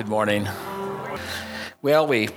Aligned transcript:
Good 0.00 0.08
morning. 0.08 0.48
Well, 1.82 2.06
we, 2.06 2.30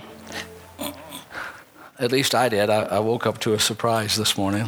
at 1.97 2.12
least 2.12 2.36
I 2.36 2.50
did, 2.50 2.70
I, 2.70 2.82
I 2.82 3.00
woke 3.00 3.25
up 3.25 3.39
to 3.39 3.54
a 3.54 3.59
surprise 3.59 4.17
this 4.17 4.38
morning. 4.38 4.67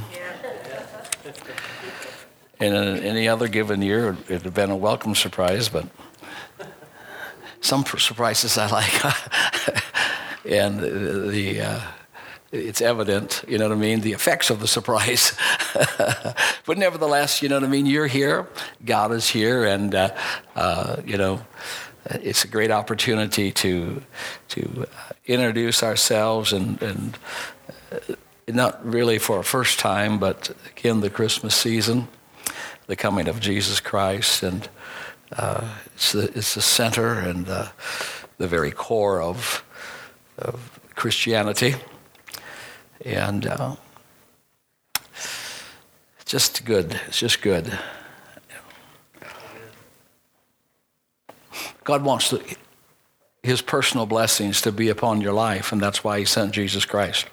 In 2.62 2.73
a, 2.73 2.96
any 3.02 3.28
other 3.28 3.50
given 3.50 3.81
year, 3.81 4.12
it 4.12 4.29
would 4.29 4.42
have 4.44 4.54
been 4.54 4.71
a 4.71 4.78
welcome 4.78 5.13
surprise, 5.13 5.68
but 5.68 5.89
some 7.60 7.84
surprises 7.84 8.58
I 8.58 8.68
like. 8.68 9.04
and 10.46 10.80
the, 10.80 11.59
uh, 11.59 11.82
it's 12.54 12.80
evident, 12.80 13.43
you 13.46 13.57
know 13.57 13.68
what 13.68 13.77
I 13.77 13.82
mean, 13.82 14.00
the 14.00 14.14
effects 14.14 14.50
of 14.50 14.62
the 14.62 14.68
surprise. 14.68 15.38
but 16.66 16.77
nevertheless, 16.77 17.41
you 17.41 17.50
know 17.50 17.55
what 17.55 17.66
I 17.66 17.68
mean, 17.68 17.88
you're 17.88 18.07
here, 18.07 18.48
God 18.86 19.12
is 19.12 19.27
here, 19.27 19.66
and, 19.66 19.93
uh, 19.93 20.16
uh, 20.55 21.02
you 21.05 21.18
know, 21.18 21.41
it's 22.09 22.43
a 22.43 22.47
great 22.47 22.71
opportunity 22.71 23.51
to, 23.51 24.01
to 24.49 24.86
uh, 24.87 25.13
introduce 25.25 25.83
ourselves 25.83 26.54
and, 26.54 26.82
and 26.82 27.18
uh, 27.91 28.15
not 28.47 28.86
really 28.86 29.18
for 29.18 29.39
a 29.39 29.43
first 29.43 29.79
time, 29.79 30.19
but 30.19 30.51
again, 30.69 31.01
the 31.01 31.10
Christmas 31.10 31.55
season, 31.55 32.08
the 32.88 32.95
coming 32.95 33.27
of 33.27 33.39
Jesus 33.39 33.80
Christ, 33.80 34.44
and 34.44 34.69
uh, 35.36 35.67
it's, 35.95 36.11
the, 36.11 36.31
it's 36.36 36.53
the 36.55 36.61
center 36.61 37.13
and 37.13 37.49
uh, 37.49 37.69
the 38.38 38.47
very 38.47 38.72
core 38.72 39.22
of, 39.22 39.63
of 40.38 40.80
Christianity. 40.95 41.75
And 43.03 43.47
uh, 43.47 43.75
just 46.25 46.66
good. 46.66 46.99
It's 47.08 47.19
just 47.19 47.41
good. 47.41 47.77
God 51.86 52.03
wants 52.03 52.30
to, 52.30 52.44
his 53.44 53.62
personal 53.62 54.08
blessings 54.08 54.59
to 54.64 54.72
be 54.72 54.89
upon 54.89 55.22
your 55.22 55.34
life, 55.34 55.72
and 55.72 55.80
that's 55.80 56.03
why 56.03 56.20
he 56.20 56.25
sent 56.25 56.52
Jesus 56.52 56.83
Christ. 56.83 57.27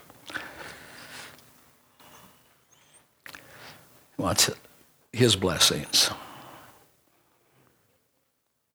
He 3.27 3.33
wants 4.19 4.50
his 5.11 5.36
blessings. 5.36 6.11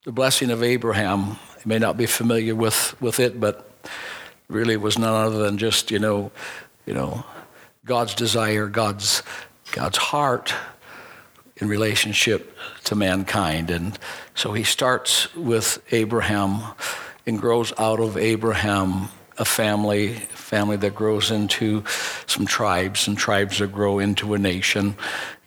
The 0.03 0.11
blessing 0.11 0.49
of 0.49 0.63
Abraham, 0.63 1.37
you 1.57 1.63
may 1.65 1.77
not 1.77 1.95
be 1.95 2.07
familiar 2.07 2.55
with, 2.55 2.99
with 2.99 3.19
it, 3.19 3.39
but 3.39 3.69
really 4.49 4.77
was 4.77 4.97
none 4.97 5.13
other 5.13 5.37
than 5.37 5.59
just, 5.59 5.91
you 5.91 5.99
know, 5.99 6.31
you 6.87 6.95
know, 6.95 7.23
God's 7.85 8.15
desire, 8.15 8.67
God's, 8.67 9.21
God's 9.73 9.97
heart 9.97 10.55
in 11.57 11.67
relationship 11.67 12.57
to 12.85 12.95
mankind. 12.95 13.69
And 13.69 13.97
so 14.35 14.53
he 14.53 14.63
starts 14.63 15.33
with 15.35 15.81
Abraham 15.91 16.61
and 17.25 17.39
grows 17.39 17.73
out 17.77 17.99
of 17.99 18.17
Abraham 18.17 19.09
a 19.37 19.45
family, 19.45 20.13
family 20.13 20.77
that 20.77 20.95
grows 20.95 21.29
into 21.31 21.83
some 22.25 22.45
tribes, 22.45 23.07
and 23.07 23.17
tribes 23.17 23.59
that 23.59 23.71
grow 23.71 23.99
into 23.99 24.33
a 24.33 24.37
nation, 24.37 24.95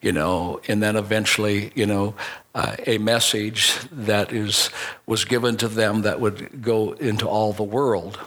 you 0.01 0.13
know, 0.13 0.61
and 0.69 0.83
then 0.83 0.97
eventually, 0.97 1.73
you 1.75 1.87
know, 1.87 2.15
uh, 2.55 2.77
a 2.87 2.99
message 2.99 3.77
that 3.91 4.33
is 4.33 4.71
was 5.07 5.25
given 5.25 5.57
to 5.57 5.69
them 5.69 6.03
that 6.03 6.21
would 6.21 6.63
go 6.63 6.93
into 6.93 7.29
all 7.29 7.53
the 7.53 7.65
world 7.65 8.19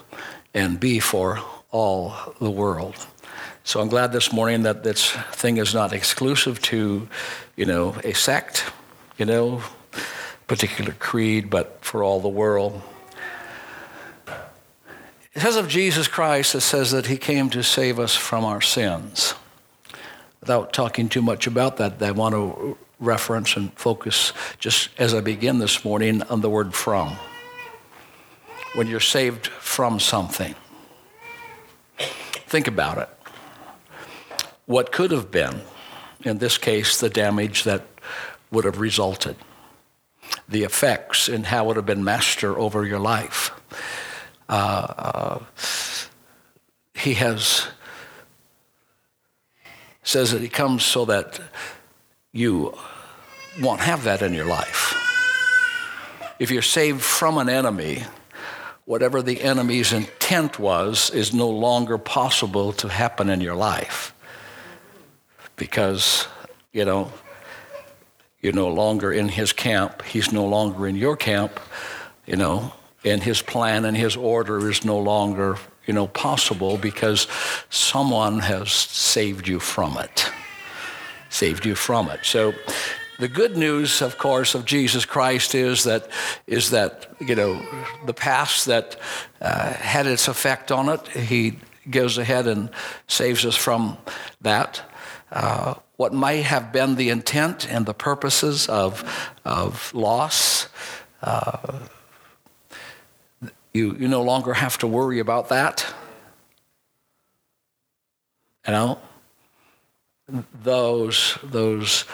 and 0.53 0.79
be 0.79 0.99
for 0.99 1.39
all 1.71 2.13
the 2.39 2.51
world. 2.51 2.95
So 3.65 3.79
I'm 3.79 3.87
glad 3.87 4.11
this 4.11 4.33
morning 4.33 4.63
that 4.63 4.83
this 4.83 5.11
thing 5.31 5.55
is 5.55 5.73
not 5.73 5.93
exclusive 5.93 6.61
to, 6.63 7.07
you 7.55 7.65
know, 7.65 7.95
a 8.03 8.11
sect, 8.11 8.65
you 9.17 9.25
know, 9.25 9.63
particular 10.47 10.91
creed, 10.99 11.49
but 11.49 11.77
for 11.79 12.03
all 12.03 12.19
the 12.19 12.27
world. 12.27 12.81
It 15.33 15.41
says 15.41 15.55
of 15.55 15.69
Jesus 15.69 16.09
Christ, 16.09 16.55
it 16.55 16.61
says 16.61 16.91
that 16.91 17.07
he 17.07 17.15
came 17.15 17.49
to 17.51 17.63
save 17.63 17.99
us 17.99 18.13
from 18.13 18.43
our 18.43 18.59
sins. 18.59 19.33
Without 20.41 20.73
talking 20.73 21.07
too 21.07 21.21
much 21.21 21.47
about 21.47 21.77
that, 21.77 22.03
I 22.03 22.11
want 22.11 22.35
to 22.35 22.77
reference 22.99 23.55
and 23.55 23.71
focus, 23.75 24.33
just 24.59 24.89
as 24.97 25.13
I 25.13 25.21
begin 25.21 25.59
this 25.59 25.85
morning, 25.85 26.21
on 26.23 26.41
the 26.41 26.49
word 26.49 26.73
from. 26.73 27.15
When 28.75 28.87
you're 28.87 28.99
saved 28.99 29.47
from 29.47 30.01
something, 30.01 30.53
think 32.47 32.67
about 32.67 32.97
it 32.97 33.09
what 34.65 34.91
could 34.91 35.11
have 35.11 35.31
been, 35.31 35.61
in 36.23 36.37
this 36.37 36.57
case, 36.57 36.99
the 36.99 37.09
damage 37.09 37.63
that 37.63 37.85
would 38.51 38.65
have 38.65 38.79
resulted, 38.79 39.35
the 40.47 40.63
effects 40.63 41.27
and 41.27 41.47
how 41.47 41.65
it 41.65 41.67
would 41.67 41.75
have 41.77 41.85
been 41.85 42.03
master 42.03 42.57
over 42.57 42.85
your 42.85 42.99
life. 42.99 43.51
Uh, 44.47 44.85
uh, 44.97 45.39
he 46.95 47.15
has 47.15 47.67
says 50.03 50.31
that 50.31 50.41
he 50.41 50.49
comes 50.49 50.83
so 50.83 51.05
that 51.05 51.39
you 52.33 52.77
won't 53.61 53.79
have 53.79 54.03
that 54.03 54.21
in 54.21 54.33
your 54.33 54.45
life. 54.45 54.93
If 56.39 56.51
you're 56.51 56.61
saved 56.61 57.01
from 57.01 57.37
an 57.37 57.47
enemy, 57.47 58.03
whatever 58.85 59.21
the 59.21 59.41
enemy's 59.41 59.93
intent 59.93 60.59
was 60.59 61.09
is 61.11 61.33
no 61.33 61.49
longer 61.49 61.97
possible 61.97 62.73
to 62.73 62.89
happen 62.89 63.29
in 63.29 63.39
your 63.39 63.55
life 63.55 64.13
because, 65.55 66.27
you 66.71 66.85
know, 66.85 67.11
you're 68.41 68.53
no 68.53 68.67
longer 68.67 69.11
in 69.11 69.29
his 69.29 69.53
camp. 69.53 70.01
He's 70.03 70.31
no 70.31 70.45
longer 70.45 70.87
in 70.87 70.95
your 70.95 71.15
camp, 71.15 71.59
you 72.25 72.35
know, 72.35 72.73
and 73.05 73.23
his 73.23 73.41
plan 73.41 73.85
and 73.85 73.95
his 73.95 74.15
order 74.15 74.69
is 74.69 74.83
no 74.83 74.99
longer, 74.99 75.57
you 75.85 75.93
know, 75.93 76.07
possible 76.07 76.77
because 76.77 77.27
someone 77.69 78.39
has 78.39 78.71
saved 78.71 79.47
you 79.47 79.59
from 79.59 79.97
it. 79.97 80.29
Saved 81.29 81.65
you 81.65 81.75
from 81.75 82.09
it. 82.09 82.19
So 82.23 82.53
the 83.19 83.27
good 83.27 83.55
news, 83.55 84.01
of 84.01 84.17
course, 84.17 84.55
of 84.55 84.65
Jesus 84.65 85.05
Christ 85.05 85.55
is 85.55 85.83
that 85.83 86.09
is 86.47 86.71
that 86.71 87.07
you 87.19 87.35
know 87.35 87.61
the 88.05 88.13
past 88.13 88.65
that 88.65 88.97
uh, 89.39 89.73
had 89.73 90.07
its 90.07 90.27
effect 90.27 90.71
on 90.71 90.89
it. 90.89 91.07
He 91.07 91.59
goes 91.89 92.17
ahead 92.17 92.47
and 92.47 92.69
saves 93.07 93.45
us 93.45 93.55
from 93.55 93.97
that. 94.41 94.81
Uh, 95.33 95.73
what 95.97 96.13
might 96.13 96.43
have 96.43 96.71
been 96.71 96.95
the 96.95 97.09
intent 97.09 97.67
and 97.67 97.87
the 97.87 97.93
purposes 97.93 98.69
of, 98.69 99.03
of 99.43 99.91
loss. 99.95 100.67
Uh, 101.23 101.79
you, 103.73 103.95
you 103.95 104.07
no 104.07 104.21
longer 104.21 104.53
have 104.53 104.77
to 104.77 104.85
worry 104.85 105.17
about 105.17 105.49
that. 105.49 105.91
You 108.67 108.73
know, 108.73 108.99
those, 110.61 111.39
those 111.43 112.05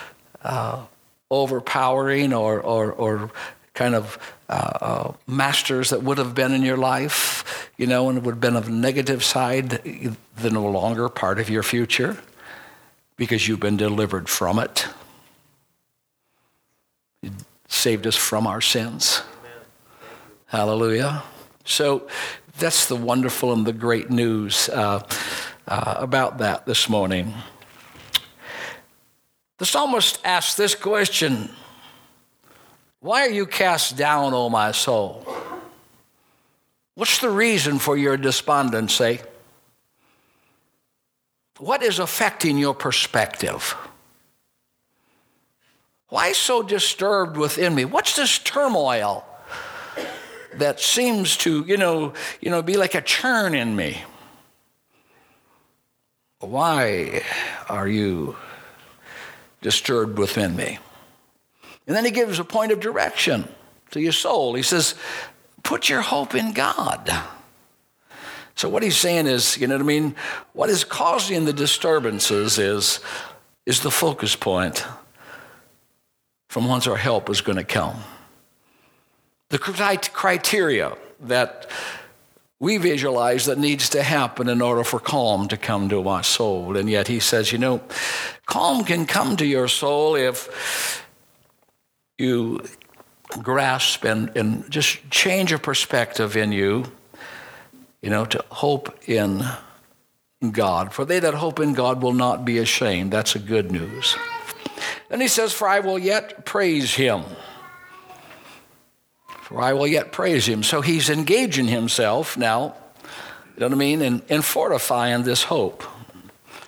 uh, 0.42 0.86
overpowering 1.30 2.32
or, 2.32 2.58
or, 2.58 2.90
or 2.90 3.30
kind 3.74 3.94
of 3.94 4.18
uh, 4.48 4.52
uh, 4.80 5.12
masters 5.26 5.90
that 5.90 6.02
would 6.02 6.16
have 6.16 6.34
been 6.34 6.52
in 6.52 6.62
your 6.62 6.78
life, 6.78 7.70
you 7.76 7.86
know, 7.86 8.08
and 8.08 8.24
would 8.24 8.32
have 8.32 8.40
been 8.40 8.56
of 8.56 8.68
a 8.68 8.72
negative 8.72 9.22
side, 9.22 9.68
they're 10.36 10.50
no 10.50 10.66
longer 10.66 11.10
part 11.10 11.38
of 11.38 11.50
your 11.50 11.62
future 11.62 12.16
because 13.20 13.46
you've 13.46 13.60
been 13.60 13.76
delivered 13.76 14.30
from 14.30 14.58
it. 14.58 14.86
You 17.20 17.30
saved 17.68 18.06
us 18.06 18.16
from 18.16 18.46
our 18.46 18.62
sins. 18.62 19.20
Hallelujah. 20.46 21.22
So 21.66 22.08
that's 22.58 22.86
the 22.86 22.96
wonderful 22.96 23.52
and 23.52 23.66
the 23.66 23.74
great 23.74 24.08
news 24.08 24.70
uh, 24.70 25.06
uh, 25.68 25.94
about 25.98 26.38
that 26.38 26.64
this 26.64 26.88
morning. 26.88 27.34
The 29.58 29.66
psalmist 29.66 30.18
asks 30.24 30.54
this 30.54 30.74
question 30.74 31.50
Why 33.00 33.26
are 33.26 33.30
you 33.30 33.44
cast 33.44 33.98
down, 33.98 34.32
O 34.32 34.48
my 34.48 34.72
soul? 34.72 35.26
What's 36.94 37.18
the 37.18 37.28
reason 37.28 37.80
for 37.80 37.98
your 37.98 38.16
despondency? 38.16 39.20
What 41.60 41.82
is 41.82 41.98
affecting 41.98 42.56
your 42.56 42.74
perspective? 42.74 43.76
Why 46.08 46.32
so 46.32 46.62
disturbed 46.62 47.36
within 47.36 47.74
me? 47.74 47.84
What's 47.84 48.16
this 48.16 48.38
turmoil 48.38 49.26
that 50.54 50.80
seems 50.80 51.36
to, 51.38 51.62
you 51.66 51.76
know, 51.76 52.14
you 52.40 52.50
know, 52.50 52.62
be 52.62 52.78
like 52.78 52.94
a 52.94 53.02
churn 53.02 53.54
in 53.54 53.76
me? 53.76 54.02
Why 56.38 57.22
are 57.68 57.86
you 57.86 58.36
disturbed 59.60 60.18
within 60.18 60.56
me? 60.56 60.78
And 61.86 61.94
then 61.94 62.06
he 62.06 62.10
gives 62.10 62.38
a 62.38 62.44
point 62.44 62.72
of 62.72 62.80
direction 62.80 63.46
to 63.90 64.00
your 64.00 64.12
soul. 64.12 64.54
He 64.54 64.62
says, 64.62 64.94
Put 65.62 65.90
your 65.90 66.00
hope 66.00 66.34
in 66.34 66.52
God. 66.52 67.12
So 68.54 68.68
what 68.68 68.82
he's 68.82 68.96
saying 68.96 69.26
is, 69.26 69.56
you 69.56 69.66
know 69.66 69.76
what 69.76 69.82
I 69.82 69.86
mean? 69.86 70.14
What 70.52 70.70
is 70.70 70.84
causing 70.84 71.44
the 71.44 71.52
disturbances 71.52 72.58
is, 72.58 73.00
is 73.64 73.80
the 73.80 73.90
focus 73.90 74.36
point 74.36 74.84
from 76.48 76.68
whence 76.68 76.86
our 76.86 76.96
help 76.96 77.30
is 77.30 77.40
going 77.40 77.58
to 77.58 77.64
come. 77.64 77.96
the 79.50 79.58
criteria 79.58 80.96
that 81.20 81.70
we 82.58 82.76
visualize 82.76 83.46
that 83.46 83.58
needs 83.58 83.88
to 83.90 84.02
happen 84.02 84.48
in 84.48 84.60
order 84.60 84.84
for 84.84 85.00
calm 85.00 85.48
to 85.48 85.56
come 85.56 85.88
to 85.88 86.02
my 86.02 86.22
soul. 86.22 86.76
And 86.76 86.90
yet 86.90 87.08
he 87.08 87.18
says, 87.18 87.52
you 87.52 87.58
know, 87.58 87.80
calm 88.46 88.84
can 88.84 89.06
come 89.06 89.36
to 89.36 89.46
your 89.46 89.66
soul 89.68 90.14
if 90.14 91.04
you 92.18 92.60
grasp 93.42 94.04
and, 94.04 94.36
and 94.36 94.70
just 94.70 95.10
change 95.10 95.52
a 95.52 95.58
perspective 95.58 96.36
in 96.36 96.52
you, 96.52 96.84
you 98.02 98.10
know, 98.10 98.24
to 98.24 98.44
hope 98.50 99.08
in 99.08 99.44
God. 100.50 100.92
For 100.92 101.04
they 101.04 101.20
that 101.20 101.34
hope 101.34 101.60
in 101.60 101.74
God 101.74 102.02
will 102.02 102.12
not 102.12 102.44
be 102.44 102.58
ashamed. 102.58 103.12
That's 103.12 103.34
a 103.34 103.38
good 103.38 103.70
news. 103.70 104.16
Then 105.08 105.20
he 105.20 105.28
says, 105.28 105.52
For 105.52 105.68
I 105.68 105.80
will 105.80 105.98
yet 105.98 106.44
praise 106.44 106.94
him. 106.94 107.24
For 109.42 109.60
I 109.60 109.72
will 109.72 109.86
yet 109.86 110.12
praise 110.12 110.46
him. 110.46 110.62
So 110.62 110.80
he's 110.80 111.10
engaging 111.10 111.66
himself 111.66 112.36
now, 112.36 112.74
you 113.54 113.60
know 113.60 113.66
what 113.66 113.72
I 113.72 113.78
mean, 113.78 114.00
in, 114.00 114.22
in 114.28 114.42
fortifying 114.42 115.24
this 115.24 115.42
hope. 115.42 115.82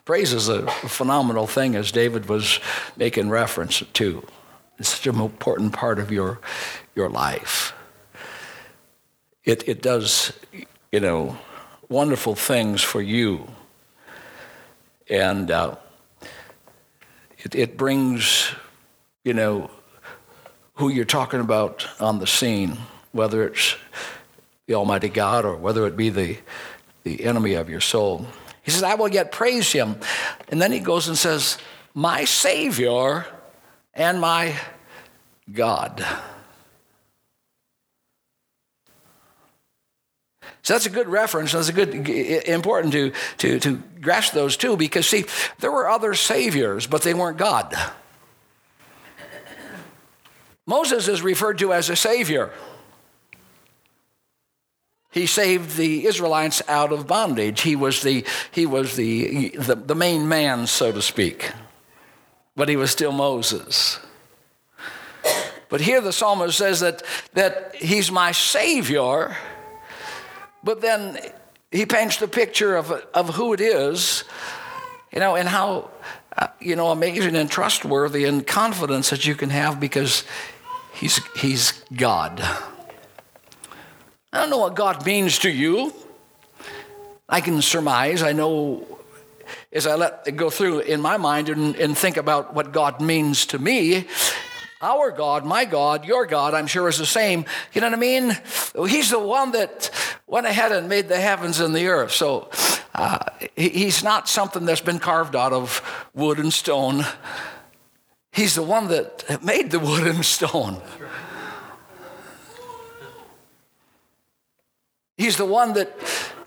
Praise 0.05 0.33
is 0.33 0.49
a 0.49 0.67
phenomenal 0.67 1.47
thing, 1.47 1.77
as 1.77 1.93
David 1.93 2.29
was 2.29 2.59
making 2.97 3.31
reference 3.31 3.85
to. 3.93 4.27
It's 4.79 4.89
such 4.89 5.07
an 5.07 5.21
important 5.21 5.73
part 5.73 6.01
of 6.01 6.11
your, 6.11 6.41
your 6.97 7.09
life. 7.09 7.73
It, 9.45 9.69
it 9.69 9.81
does, 9.81 10.33
you 10.93 11.01
know, 11.01 11.39
wonderful 11.89 12.35
things 12.35 12.83
for 12.83 13.01
you. 13.01 13.49
And 15.09 15.51
uh, 15.51 15.77
it, 17.39 17.55
it 17.55 17.77
brings, 17.79 18.53
you 19.25 19.33
know, 19.33 19.71
who 20.75 20.91
you're 20.91 21.07
talking 21.07 21.41
about 21.41 21.89
on 21.99 22.19
the 22.19 22.27
scene, 22.27 22.77
whether 23.13 23.47
it's 23.47 23.77
the 24.67 24.75
Almighty 24.75 25.09
God 25.09 25.47
or 25.47 25.57
whether 25.57 25.87
it 25.87 25.97
be 25.97 26.11
the, 26.11 26.39
the 27.05 27.25
enemy 27.25 27.55
of 27.55 27.71
your 27.71 27.81
soul. 27.81 28.27
He 28.63 28.71
says, 28.71 28.83
I 28.83 28.95
will 28.95 29.09
yet 29.09 29.33
praise 29.33 29.73
him. 29.73 29.97
And 30.49 30.61
then 30.61 30.73
he 30.73 30.79
goes 30.79 31.09
and 31.09 31.17
says, 31.17 31.57
My 31.95 32.25
Savior 32.25 33.27
and 33.95 34.21
my 34.21 34.55
God. 35.51 36.05
So 40.63 40.75
that's 40.75 40.87
a 40.87 40.91
good 40.91 41.09
reference. 41.09 41.53
That's 41.53 41.69
a 41.69 41.73
good 41.73 42.09
important 42.09 42.93
to, 42.93 43.13
to, 43.39 43.59
to 43.61 43.83
grasp 44.01 44.33
those 44.33 44.57
two 44.57 44.77
because 44.77 45.07
see, 45.07 45.25
there 45.59 45.73
were 45.73 45.89
other 45.89 46.15
saviors, 46.15 46.87
but 46.87 47.03
they 47.03 47.15
weren't 47.15 47.37
God. 47.37 47.75
Moses 50.67 51.09
is 51.09 51.23
referred 51.23 51.59
to 51.59 51.73
as 51.73 51.91
a 51.91 51.97
savior. 51.97 52.53
He 55.11 55.27
saved 55.27 55.77
the 55.77 56.07
Israelites 56.07 56.63
out 56.69 56.93
of 56.93 57.07
bondage. 57.07 57.61
He 57.61 57.77
was 57.77 58.01
the, 58.03 58.25
he 58.51 58.65
was 58.65 58.97
the, 58.97 59.51
the, 59.51 59.75
the 59.75 59.95
main 59.95 60.29
man, 60.29 60.67
so 60.67 60.93
to 60.93 61.03
speak. 61.03 61.53
But 62.57 62.69
he 62.69 62.77
was 62.77 62.91
still 62.91 63.13
Moses. 63.13 63.99
But 65.69 65.81
here 65.81 66.01
the 66.01 66.13
psalmist 66.13 66.57
says 66.57 66.81
that, 66.81 67.03
that 67.35 67.75
he's 67.75 68.11
my 68.11 68.33
savior, 68.33 69.37
but 70.63 70.81
then 70.81 71.19
he 71.71 71.87
paints 71.87 72.17
the 72.17 72.29
picture 72.29 72.77
of, 72.77 72.91
of 72.91 73.35
who 73.35 73.53
it 73.53 73.61
is, 73.61 74.25
you 75.13 75.21
know, 75.21 75.37
and 75.37 75.49
how, 75.49 75.91
uh, 76.37 76.49
you 76.61 76.77
know, 76.77 76.91
amazing 76.91 77.37
and 77.37 77.51
trustworthy 77.51 78.25
and 78.25 78.47
confidence 78.47 79.11
that 79.11 79.27
you 79.27 79.35
can 79.35 79.51
have 79.51 79.81
because 79.81 80.25
He's, 81.03 81.21
he's 81.35 81.83
God. 81.97 82.41
I 84.33 84.41
don't 84.41 84.51
know 84.51 84.59
what 84.59 84.77
God 84.77 85.05
means 85.05 85.41
to 85.41 85.51
you. 85.51 85.93
I 87.29 87.41
can 87.41 87.61
surmise. 87.61 88.23
I 88.23 88.33
know 88.33 88.87
as 89.73 89.87
I 89.87 89.97
let 89.97 90.23
it 90.27 90.37
go 90.37 90.49
through 90.49 90.81
in 90.81 91.01
my 91.01 91.17
mind 91.17 91.49
and, 91.49 91.75
and 91.77 91.99
think 91.99 92.19
about 92.19 92.55
what 92.55 92.73
God 92.73 93.01
means 93.01 93.47
to 93.47 93.59
me. 93.59 94.07
Our 94.81 95.11
God, 95.11 95.45
my 95.45 95.65
God, 95.65 96.05
your 96.05 96.27
God, 96.27 96.55
I'm 96.55 96.67
sure 96.67 96.89
is 96.89 96.99
the 96.99 97.07
same. 97.07 97.47
You 97.73 97.81
know 97.81 97.89
what 97.89 97.97
I 97.97 98.01
mean? 98.01 98.37
He's 98.89 99.11
the 99.11 99.19
one 99.19 99.53
that 99.53 99.91
went 100.33 100.47
ahead 100.47 100.73
and 100.73 100.89
made 100.89 101.09
the 101.09 101.21
heavens 101.21 101.61
and 101.61 101.75
the 101.75 101.87
earth. 101.89 102.11
So 102.11 102.49
uh, 102.95 103.19
he's 103.55 104.03
not 104.03 104.31
something 104.31 104.65
that's 104.65 104.81
been 104.81 104.99
carved 104.99 105.37
out 105.37 105.53
of 105.53 105.83
wood 106.15 106.39
and 106.39 106.51
stone. 106.51 107.05
He's 108.33 108.55
the 108.55 108.63
one 108.63 108.89
that 108.89 109.45
made 109.45 109.71
the 109.71 109.79
wood 109.79 110.07
and 110.07 110.25
stone. 110.25 110.81
He's 115.19 115.37
the 115.37 115.45
one 115.45 115.75
that 115.75 115.95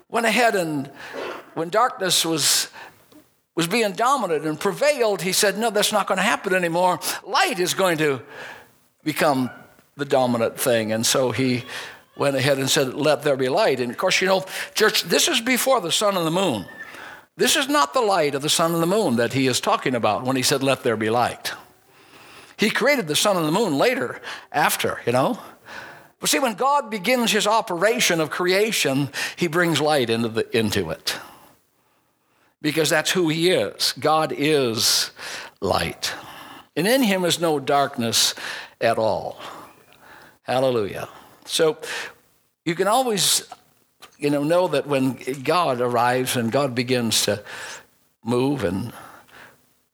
went 0.08 0.26
ahead 0.26 0.56
and, 0.56 0.90
when 1.54 1.68
darkness 1.68 2.24
was, 2.24 2.68
was 3.54 3.68
being 3.68 3.92
dominant 3.92 4.46
and 4.46 4.58
prevailed, 4.58 5.22
he 5.22 5.30
said, 5.30 5.58
No, 5.58 5.70
that's 5.70 5.92
not 5.92 6.08
going 6.08 6.18
to 6.18 6.24
happen 6.24 6.54
anymore. 6.54 6.98
Light 7.24 7.60
is 7.60 7.72
going 7.72 7.98
to 7.98 8.20
become 9.04 9.48
the 9.96 10.04
dominant 10.04 10.58
thing. 10.58 10.90
And 10.90 11.06
so 11.06 11.30
he 11.30 11.64
went 12.16 12.36
ahead 12.36 12.58
and 12.58 12.68
said, 12.68 12.94
Let 12.94 13.22
there 13.22 13.36
be 13.36 13.48
light. 13.48 13.80
And 13.80 13.90
of 13.90 13.98
course, 13.98 14.20
you 14.20 14.26
know, 14.26 14.44
church, 14.74 15.04
this 15.04 15.28
is 15.28 15.40
before 15.40 15.80
the 15.80 15.92
sun 15.92 16.16
and 16.16 16.26
the 16.26 16.30
moon. 16.30 16.66
This 17.36 17.56
is 17.56 17.68
not 17.68 17.92
the 17.92 18.00
light 18.00 18.34
of 18.34 18.42
the 18.42 18.48
sun 18.48 18.72
and 18.72 18.82
the 18.82 18.86
moon 18.86 19.16
that 19.16 19.34
he 19.34 19.46
is 19.46 19.60
talking 19.60 19.94
about 19.94 20.24
when 20.24 20.36
he 20.36 20.42
said, 20.42 20.62
Let 20.62 20.82
there 20.82 20.96
be 20.96 21.10
light. 21.10 21.52
He 22.56 22.70
created 22.70 23.06
the 23.06 23.16
sun 23.16 23.36
and 23.36 23.46
the 23.46 23.52
moon 23.52 23.76
later, 23.76 24.20
after, 24.50 25.00
you 25.04 25.12
know. 25.12 25.38
But 26.18 26.30
see, 26.30 26.38
when 26.38 26.54
God 26.54 26.90
begins 26.90 27.30
his 27.30 27.46
operation 27.46 28.20
of 28.20 28.30
creation, 28.30 29.10
he 29.36 29.48
brings 29.48 29.80
light 29.80 30.08
into, 30.08 30.28
the, 30.28 30.56
into 30.56 30.90
it. 30.90 31.18
Because 32.62 32.88
that's 32.88 33.10
who 33.10 33.28
he 33.28 33.50
is. 33.50 33.92
God 34.00 34.32
is 34.34 35.10
light. 35.60 36.14
And 36.74 36.86
in 36.86 37.02
him 37.02 37.24
is 37.26 37.38
no 37.38 37.60
darkness 37.60 38.34
at 38.80 38.96
all. 38.96 39.38
Hallelujah. 40.42 41.08
So 41.46 41.78
you 42.64 42.74
can 42.74 42.88
always, 42.88 43.46
you 44.18 44.30
know, 44.30 44.42
know 44.42 44.68
that 44.68 44.86
when 44.86 45.14
God 45.42 45.80
arrives 45.80 46.36
and 46.36 46.50
God 46.52 46.74
begins 46.74 47.24
to 47.24 47.42
move 48.24 48.64
and 48.64 48.92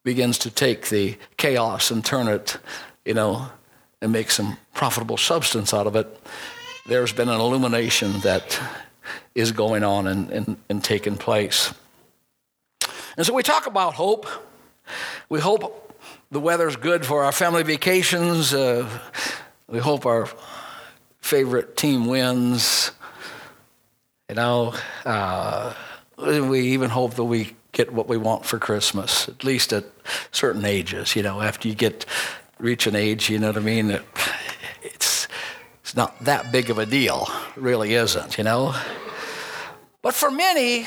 begins 0.05 0.39
to 0.39 0.51
take 0.51 0.89
the 0.89 1.17
chaos 1.37 1.91
and 1.91 2.05
turn 2.05 2.29
it, 2.29 2.59
you 3.05 3.15
know, 3.15 3.49
and 4.01 4.11
make 4.11 4.31
some 4.31 4.57
profitable 4.75 5.17
substance 5.17 5.73
out 5.73 5.87
of 5.87 5.95
it, 5.95 6.21
there's 6.87 7.13
been 7.13 7.29
an 7.29 7.41
illumination 7.41 8.21
that 8.21 8.61
is 9.35 9.53
going 9.53 9.85
on 9.85 10.07
and, 10.07 10.31
and, 10.31 10.57
and 10.69 10.83
taking 10.83 11.17
place. 11.17 11.73
And 13.17 13.27
so 13.27 13.35
we 13.35 13.43
talk 13.43 13.67
about 13.67 13.95
hope. 13.95 14.27
We 15.29 15.41
hope 15.41 15.95
the 16.31 16.41
weather's 16.41 16.77
good 16.77 17.05
for 17.05 17.25
our 17.25 17.33
family 17.33 17.63
vacations. 17.63 18.55
Uh, 18.55 18.89
we 19.69 19.79
hope 19.79 20.07
our 20.07 20.29
favorite 21.23 21.77
team 21.77 22.07
wins. 22.07 22.91
You 24.29 24.35
know, 24.35 24.75
uh, 25.07 25.73
we 26.19 26.61
even 26.73 26.91
hope 26.91 27.15
that 27.15 27.25
we 27.25 27.57
get 27.73 27.93
what 27.93 28.09
we 28.09 28.17
want 28.19 28.45
for 28.45 28.59
Christmas, 28.59 29.29
at 29.29 29.45
least 29.45 29.73
at 29.73 29.85
certain 30.31 30.65
ages. 30.65 31.17
You 31.17 31.23
know, 31.23 31.41
after 31.41 31.69
you 31.69 31.75
get 31.75 32.05
reach 32.59 32.87
an 32.87 32.95
age, 32.95 33.31
you 33.31 33.39
know 33.39 33.49
what 33.49 33.57
I 33.57 33.61
mean? 33.61 33.91
It, 33.91 34.03
it's 34.83 35.29
it's 35.81 35.97
not 35.97 36.23
that 36.25 36.53
big 36.53 36.71
of 36.71 36.79
a 36.79 36.87
deal, 36.87 37.29
it 37.57 37.63
really 37.63 37.95
isn't. 37.95 38.37
You 38.37 38.45
know, 38.45 38.75
but 40.03 40.15
for 40.15 40.31
many, 40.31 40.87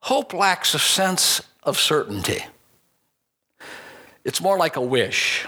hope 0.00 0.34
lacks 0.34 0.74
a 0.74 0.78
sense 0.78 1.40
of 1.62 1.78
certainty. 1.78 2.44
It's 4.24 4.40
more 4.40 4.58
like 4.58 4.76
a 4.76 4.80
wish. 4.80 5.46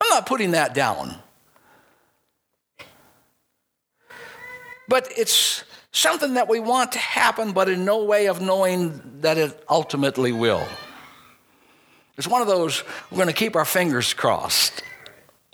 I'm 0.00 0.10
not 0.10 0.26
putting 0.26 0.52
that 0.52 0.74
down. 0.74 1.16
But 4.88 5.12
it's 5.16 5.64
something 5.92 6.34
that 6.34 6.48
we 6.48 6.60
want 6.60 6.92
to 6.92 6.98
happen, 6.98 7.52
but 7.52 7.68
in 7.68 7.84
no 7.84 8.04
way 8.04 8.26
of 8.26 8.40
knowing 8.40 9.20
that 9.20 9.36
it 9.38 9.62
ultimately 9.68 10.32
will. 10.32 10.66
It's 12.16 12.26
one 12.26 12.42
of 12.42 12.48
those, 12.48 12.82
we're 13.10 13.16
going 13.16 13.28
to 13.28 13.34
keep 13.34 13.54
our 13.54 13.64
fingers 13.64 14.12
crossed, 14.14 14.82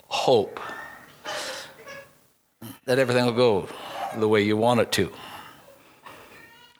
hope 0.07 0.59
that 2.85 2.97
everything 2.97 3.25
will 3.25 3.33
go 3.33 3.67
the 4.17 4.27
way 4.27 4.41
you 4.41 4.57
want 4.57 4.79
it 4.79 4.91
to. 4.93 5.11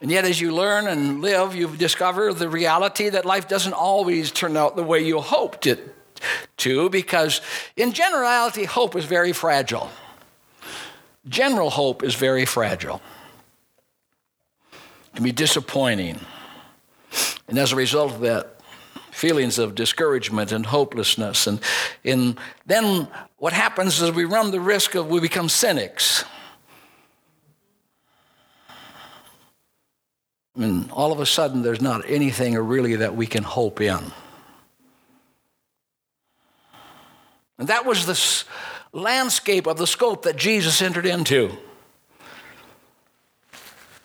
And 0.02 0.12
yet, 0.12 0.26
as 0.26 0.40
you 0.40 0.54
learn 0.54 0.88
and 0.88 1.22
live, 1.22 1.56
you 1.56 1.76
discover 1.76 2.34
the 2.34 2.50
reality 2.50 3.10
that 3.10 3.26
life 3.26 3.48
doesn't 3.48 3.74
always 3.74 4.32
turn 4.32 4.56
out 4.56 4.76
the 4.76 4.84
way 4.84 5.04
you 5.04 5.20
hoped 5.20 5.68
it 5.68 5.96
to, 6.58 6.90
because 6.90 7.42
in 7.76 7.92
generality, 7.92 8.66
hope 8.66 8.96
is 8.96 9.06
very 9.06 9.34
fragile. 9.34 9.90
General 11.28 11.70
hope 11.70 12.04
is 12.04 12.16
very 12.16 12.46
fragile 12.46 13.02
it 15.16 15.20
can 15.20 15.24
be 15.24 15.32
disappointing. 15.32 16.20
And 17.48 17.58
as 17.58 17.72
a 17.72 17.78
result 17.78 18.12
of 18.12 18.20
that, 18.20 18.60
feelings 19.12 19.58
of 19.58 19.74
discouragement 19.74 20.52
and 20.52 20.66
hopelessness. 20.66 21.48
And, 21.48 21.62
and 22.04 22.38
then 22.66 23.08
what 23.38 23.54
happens 23.54 24.02
is 24.02 24.12
we 24.12 24.26
run 24.26 24.52
the 24.52 24.60
risk 24.60 24.94
of 24.94 25.08
we 25.08 25.22
become 25.22 25.48
cynics. 25.48 26.26
And 30.56 30.92
all 30.92 31.14
of 31.14 31.22
a 31.22 31.26
sudden, 31.26 31.62
there's 31.62 31.82
not 31.82 32.04
anything 32.10 32.56
really 32.56 32.98
that 32.98 33.16
we 33.16 33.26
can 33.26 33.44
hope 33.44 33.80
in. 33.80 34.12
And 37.58 37.70
that 37.70 37.86
was 37.86 38.06
the 38.06 38.16
landscape 38.96 39.68
of 39.68 39.78
the 39.78 39.86
scope 39.86 40.24
that 40.24 40.38
Jesus 40.38 40.82
entered 40.82 41.06
into. 41.06 41.52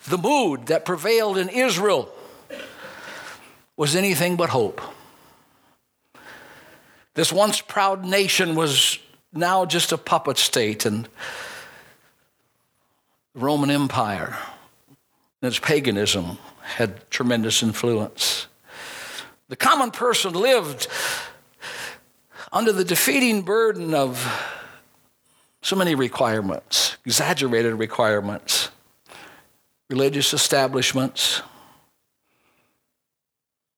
The 0.09 0.19
mood 0.19 0.67
that 0.67 0.85
prevailed 0.85 1.39
in 1.39 1.49
Israel 1.49 2.13
was 3.77 3.95
anything 3.95 4.37
but 4.37 4.51
hope. 4.51 4.81
This 7.15 7.33
once 7.33 7.61
proud 7.61 8.05
nation 8.05 8.57
was 8.57 8.99
now 9.33 9.65
just 9.65 9.93
a 9.93 9.99
puppet 9.99 10.39
state, 10.39 10.85
and 10.85 11.05
the 13.35 13.41
Roman 13.41 13.71
Empire 13.71 14.37
and 15.41 15.49
its 15.49 15.61
paganism 15.61 16.39
had 16.63 17.09
tremendous 17.11 17.63
influence. 17.63 18.49
The 19.49 19.57
common 19.57 19.93
person 19.93 20.33
lived 20.33 20.89
under 22.53 22.73
the 22.73 22.85
defeating 22.85 23.43
burden 23.43 23.95
of 23.95 24.60
so 25.63 25.77
many 25.77 25.95
requirements, 25.95 26.97
exaggerated 27.05 27.75
requirements, 27.75 28.71
religious 29.89 30.33
establishments. 30.33 31.43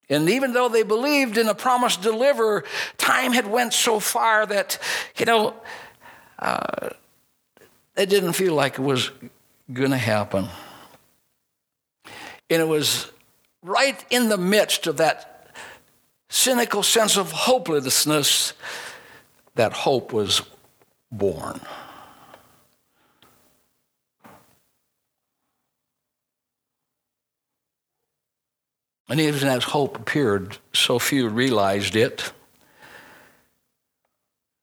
And 0.09 0.29
even 0.29 0.53
though 0.53 0.69
they 0.69 0.83
believed 0.83 1.39
in 1.39 1.49
a 1.49 1.55
promised 1.55 2.03
deliverer, 2.03 2.65
time 2.99 3.33
had 3.33 3.47
went 3.47 3.73
so 3.73 3.99
far 3.99 4.47
that, 4.47 4.79
you 5.17 5.25
know, 5.25 5.55
uh, 6.39 6.91
it 7.97 8.09
didn't 8.09 8.35
feel 8.35 8.55
like 8.55 8.75
it 8.75 8.83
was 8.83 9.11
going 9.73 9.91
to 9.91 9.97
happen. 9.97 10.49
And 12.51 12.61
it 12.61 12.69
was 12.69 13.11
right 13.63 14.05
in 14.11 14.29
the 14.29 14.37
midst 14.37 14.87
of 14.87 14.99
that 14.99 15.49
cynical 16.29 16.83
sense 16.83 17.17
of 17.17 17.33
hopelessness 17.33 18.53
that 19.55 19.73
hope 19.73 20.13
was 20.13 20.43
born. 21.13 21.61
And 29.09 29.21
even 29.21 29.47
as 29.47 29.65
hope 29.65 29.99
appeared, 29.99 30.57
so 30.73 30.99
few 30.99 31.29
realized 31.29 31.97
it 31.97 32.33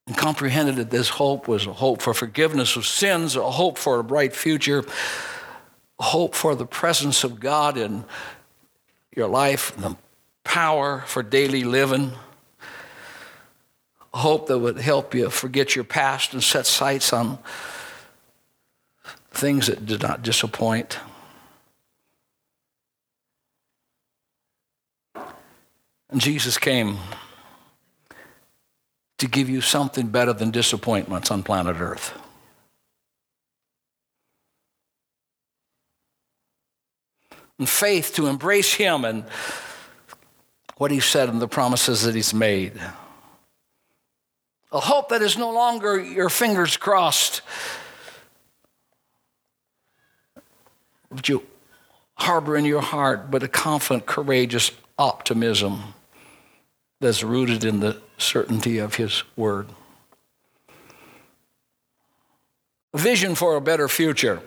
and 0.10 0.18
comprehended 0.18 0.78
that 0.78 0.90
this 0.90 1.08
hope 1.08 1.48
was 1.48 1.68
a 1.68 1.74
hope 1.74 2.02
for 2.02 2.16
forgiveness 2.16 2.76
of 2.76 2.88
sins, 2.88 3.36
a 3.36 3.52
hope 3.52 3.78
for 3.78 4.00
a 4.00 4.04
bright 4.04 4.36
future, 4.36 4.84
a 6.00 6.04
hope 6.04 6.34
for 6.34 6.56
the 6.56 6.66
presence 6.66 7.24
of 7.24 7.40
God 7.40 7.78
in 7.78 8.04
your 9.16 9.28
life, 9.28 9.72
the 9.78 9.96
power 10.44 11.04
for 11.06 11.22
daily 11.22 11.64
living, 11.64 12.14
hope 14.14 14.48
that 14.48 14.60
would 14.60 14.78
help 14.78 15.14
you 15.14 15.30
forget 15.30 15.76
your 15.76 15.86
past 15.86 16.34
and 16.34 16.44
set 16.44 16.66
sights 16.66 17.14
on 17.14 17.38
things 19.32 19.68
that 19.68 19.86
did 19.86 20.02
not 20.02 20.24
disappoint. 20.24 21.00
And 26.10 26.20
Jesus 26.20 26.58
came 26.58 26.98
to 29.20 29.28
give 29.28 29.50
you 29.50 29.62
something 29.62 30.08
better 30.08 30.34
than 30.34 30.50
disappointments 30.50 31.30
on 31.30 31.44
planet 31.44 31.78
Earth. 31.80 32.14
And 37.60 37.70
faith 37.70 38.14
to 38.16 38.28
embrace 38.28 38.74
Him 38.74 39.06
and 39.06 39.26
what 40.78 40.92
He 40.92 41.02
said 41.02 41.30
and 41.30 41.42
the 41.42 41.48
promises 41.48 42.04
that 42.04 42.16
He's 42.16 42.34
made. 42.34 42.74
A 44.72 44.80
hope 44.80 45.10
that 45.10 45.22
is 45.22 45.38
no 45.38 45.52
longer 45.52 46.00
your 46.00 46.30
fingers 46.30 46.78
crossed. 46.78 47.42
That 51.12 51.28
you 51.28 51.44
harbor 52.16 52.56
in 52.56 52.66
your 52.66 52.82
heart, 52.82 53.32
but 53.32 53.42
a 53.42 53.48
confident, 53.48 54.06
courageous 54.06 54.72
optimism 54.98 55.96
that's 57.00 57.24
rooted 57.24 57.64
in 57.64 57.80
the 57.80 58.02
certainty 58.18 58.78
of 58.78 58.96
His 58.96 59.24
Word. 59.36 59.68
Vision 62.94 63.36
for 63.36 63.56
a 63.56 63.62
better 63.62 63.88
future. 63.88 64.42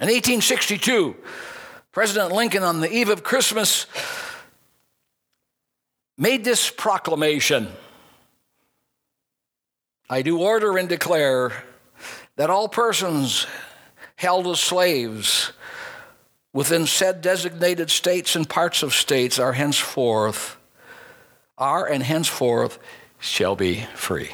In 0.00 0.08
1862, 0.08 1.16
President 1.94 2.32
Lincoln, 2.32 2.64
on 2.64 2.80
the 2.80 2.92
eve 2.92 3.08
of 3.08 3.22
Christmas, 3.22 3.86
made 6.18 6.42
this 6.42 6.68
proclamation 6.68 7.68
I 10.10 10.22
do 10.22 10.40
order 10.40 10.76
and 10.76 10.88
declare 10.88 11.52
that 12.34 12.50
all 12.50 12.68
persons 12.68 13.46
held 14.16 14.48
as 14.48 14.58
slaves 14.58 15.52
within 16.52 16.86
said 16.86 17.20
designated 17.20 17.90
states 17.90 18.34
and 18.34 18.48
parts 18.48 18.82
of 18.82 18.92
states 18.92 19.38
are 19.38 19.52
henceforth 19.52 20.56
are 21.56 21.86
and 21.86 22.02
henceforth 22.02 22.80
shall 23.20 23.54
be 23.54 23.86
free. 23.94 24.30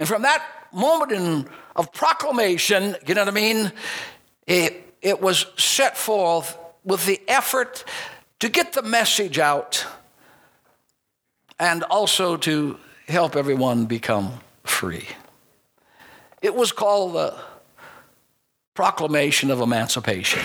And 0.00 0.08
from 0.08 0.22
that 0.22 0.44
moment 0.72 1.12
in, 1.12 1.46
of 1.76 1.92
proclamation, 1.92 2.96
you 3.06 3.14
know 3.14 3.22
what 3.22 3.28
I 3.28 3.30
mean? 3.30 3.72
It, 4.46 4.83
it 5.04 5.20
was 5.20 5.46
set 5.58 5.96
forth 5.96 6.58
with 6.82 7.04
the 7.06 7.20
effort 7.28 7.84
to 8.40 8.48
get 8.48 8.72
the 8.72 8.82
message 8.82 9.38
out 9.38 9.86
and 11.60 11.84
also 11.84 12.36
to 12.38 12.78
help 13.06 13.36
everyone 13.36 13.84
become 13.84 14.40
free. 14.64 15.06
It 16.40 16.54
was 16.54 16.72
called 16.72 17.14
the 17.14 17.34
Proclamation 18.72 19.50
of 19.50 19.60
Emancipation. 19.60 20.42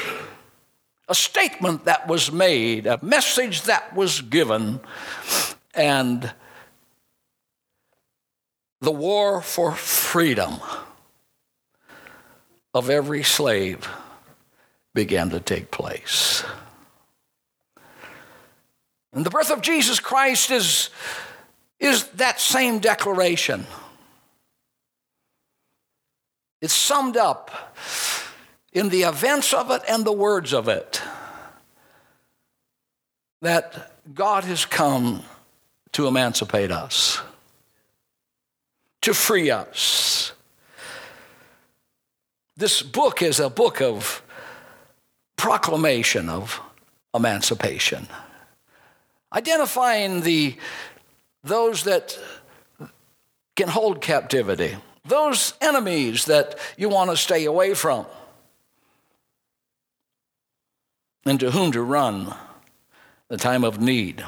A 1.07 1.15
statement 1.15 1.85
that 1.85 2.07
was 2.07 2.31
made, 2.31 2.85
a 2.85 2.99
message 3.01 3.63
that 3.63 3.95
was 3.95 4.21
given, 4.21 4.81
and 5.73 6.31
the 8.81 8.91
war 8.91 9.41
for 9.41 9.71
freedom 9.71 10.55
of 12.73 12.89
every 12.89 13.23
slave 13.23 13.89
began 14.93 15.29
to 15.29 15.39
take 15.39 15.71
place. 15.71 16.43
And 19.13 19.25
the 19.25 19.29
birth 19.29 19.51
of 19.51 19.61
Jesus 19.61 19.99
Christ 19.99 20.51
is, 20.51 20.89
is 21.79 22.07
that 22.09 22.39
same 22.39 22.79
declaration. 22.79 23.65
It's 26.61 26.73
summed 26.73 27.17
up 27.17 27.73
in 28.73 28.89
the 28.89 29.03
events 29.03 29.53
of 29.53 29.71
it 29.71 29.81
and 29.87 30.05
the 30.05 30.11
words 30.11 30.53
of 30.53 30.67
it 30.67 31.01
that 33.41 33.93
God 34.13 34.43
has 34.43 34.65
come 34.65 35.23
to 35.93 36.07
emancipate 36.07 36.71
us, 36.71 37.21
to 39.01 39.13
free 39.13 39.49
us. 39.49 40.33
This 42.57 42.81
book 42.81 43.21
is 43.21 43.39
a 43.39 43.49
book 43.49 43.81
of 43.81 44.21
proclamation 45.39 46.29
of 46.29 46.61
emancipation, 47.15 48.07
identifying 49.33 50.21
the, 50.21 50.55
those 51.43 51.83
that 51.85 52.19
can 53.55 53.67
hold 53.67 54.01
captivity 54.01 54.75
those 55.09 55.53
enemies 55.59 56.25
that 56.25 56.57
you 56.77 56.87
want 56.87 57.09
to 57.09 57.17
stay 57.17 57.45
away 57.45 57.73
from, 57.73 58.05
and 61.25 61.39
to 61.39 61.51
whom 61.51 61.71
to 61.71 61.81
run 61.81 62.33
the 63.27 63.37
time 63.37 63.63
of 63.63 63.81
need. 63.81 64.23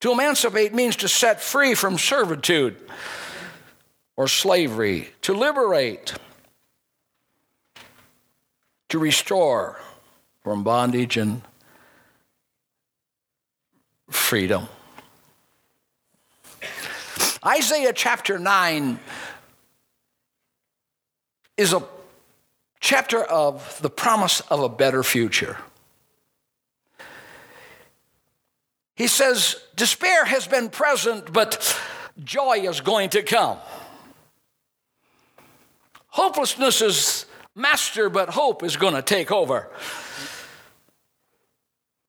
To 0.00 0.12
emancipate 0.12 0.74
means 0.74 0.96
to 0.96 1.08
set 1.08 1.40
free 1.40 1.74
from 1.74 1.98
servitude 1.98 2.76
or 4.16 4.28
slavery, 4.28 5.10
to 5.22 5.34
liberate, 5.34 6.14
to 8.90 8.98
restore 8.98 9.80
from 10.42 10.62
bondage 10.64 11.16
and 11.16 11.42
freedom. 14.10 14.68
Isaiah 17.44 17.92
chapter 17.92 18.38
9 18.38 18.98
is 21.56 21.72
a 21.72 21.82
chapter 22.80 23.22
of 23.22 23.80
the 23.80 23.90
promise 23.90 24.40
of 24.40 24.60
a 24.60 24.68
better 24.68 25.02
future. 25.02 25.56
He 28.96 29.06
says, 29.06 29.56
Despair 29.76 30.24
has 30.24 30.46
been 30.46 30.68
present, 30.68 31.32
but 31.32 31.78
joy 32.22 32.58
is 32.68 32.80
going 32.80 33.10
to 33.10 33.22
come. 33.22 33.56
Hopelessness 36.08 36.82
is 36.82 37.26
master, 37.54 38.08
but 38.08 38.30
hope 38.30 38.62
is 38.62 38.76
going 38.76 38.94
to 38.94 39.02
take 39.02 39.30
over. 39.30 39.68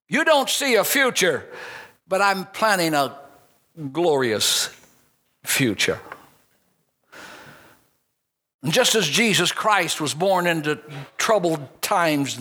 You 0.07 0.25
don't 0.25 0.50
see 0.50 0.75
a 0.75 0.83
future, 0.83 1.48
but 2.07 2.21
I'm 2.21 2.45
planning 2.45 2.93
a 2.93 3.17
glorious 3.91 4.69
future. 5.43 6.00
And 8.63 8.71
just 8.71 8.93
as 8.95 9.07
Jesus 9.07 9.51
Christ 9.51 10.00
was 10.01 10.13
born 10.13 10.45
into 10.45 10.79
troubled 11.17 11.81
times 11.81 12.38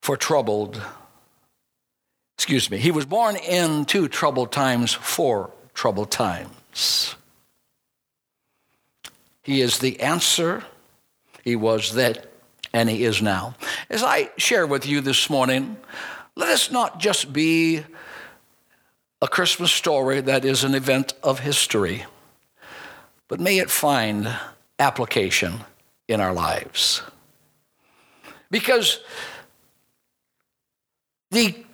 for 0.00 0.16
troubled, 0.16 0.80
excuse 2.38 2.70
me, 2.70 2.78
he 2.78 2.90
was 2.90 3.04
born 3.04 3.36
into 3.36 4.08
troubled 4.08 4.52
times 4.52 4.92
for 4.92 5.50
troubled 5.74 6.10
times. 6.10 7.14
He 9.42 9.60
is 9.60 9.78
the 9.78 10.00
answer. 10.00 10.64
He 11.44 11.56
was 11.56 11.94
that, 11.94 12.30
and 12.72 12.88
He 12.88 13.04
is 13.04 13.20
now. 13.20 13.56
As 13.90 14.02
I 14.02 14.30
share 14.36 14.66
with 14.66 14.86
you 14.86 15.00
this 15.00 15.28
morning, 15.28 15.76
let 16.36 16.48
us 16.48 16.70
not 16.70 17.00
just 17.00 17.32
be 17.32 17.82
a 19.20 19.28
Christmas 19.28 19.72
story 19.72 20.20
that 20.20 20.44
is 20.44 20.64
an 20.64 20.74
event 20.74 21.14
of 21.22 21.40
history, 21.40 22.04
but 23.28 23.40
may 23.40 23.58
it 23.58 23.70
find 23.70 24.28
application 24.78 25.60
in 26.08 26.20
our 26.20 26.32
lives. 26.32 27.02
Because 28.50 29.00
the 31.30 31.64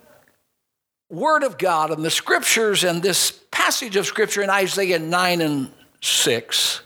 Word 1.09 1.43
of 1.43 1.57
God 1.57 1.91
and 1.91 2.05
the 2.05 2.11
Scriptures 2.11 2.83
and 2.83 3.01
this 3.01 3.31
passage 3.51 3.95
of 3.95 4.05
Scripture 4.05 4.41
in 4.41 4.49
Isaiah 4.49 4.99
9 4.99 5.41
and 5.41 5.71
6 6.01 6.81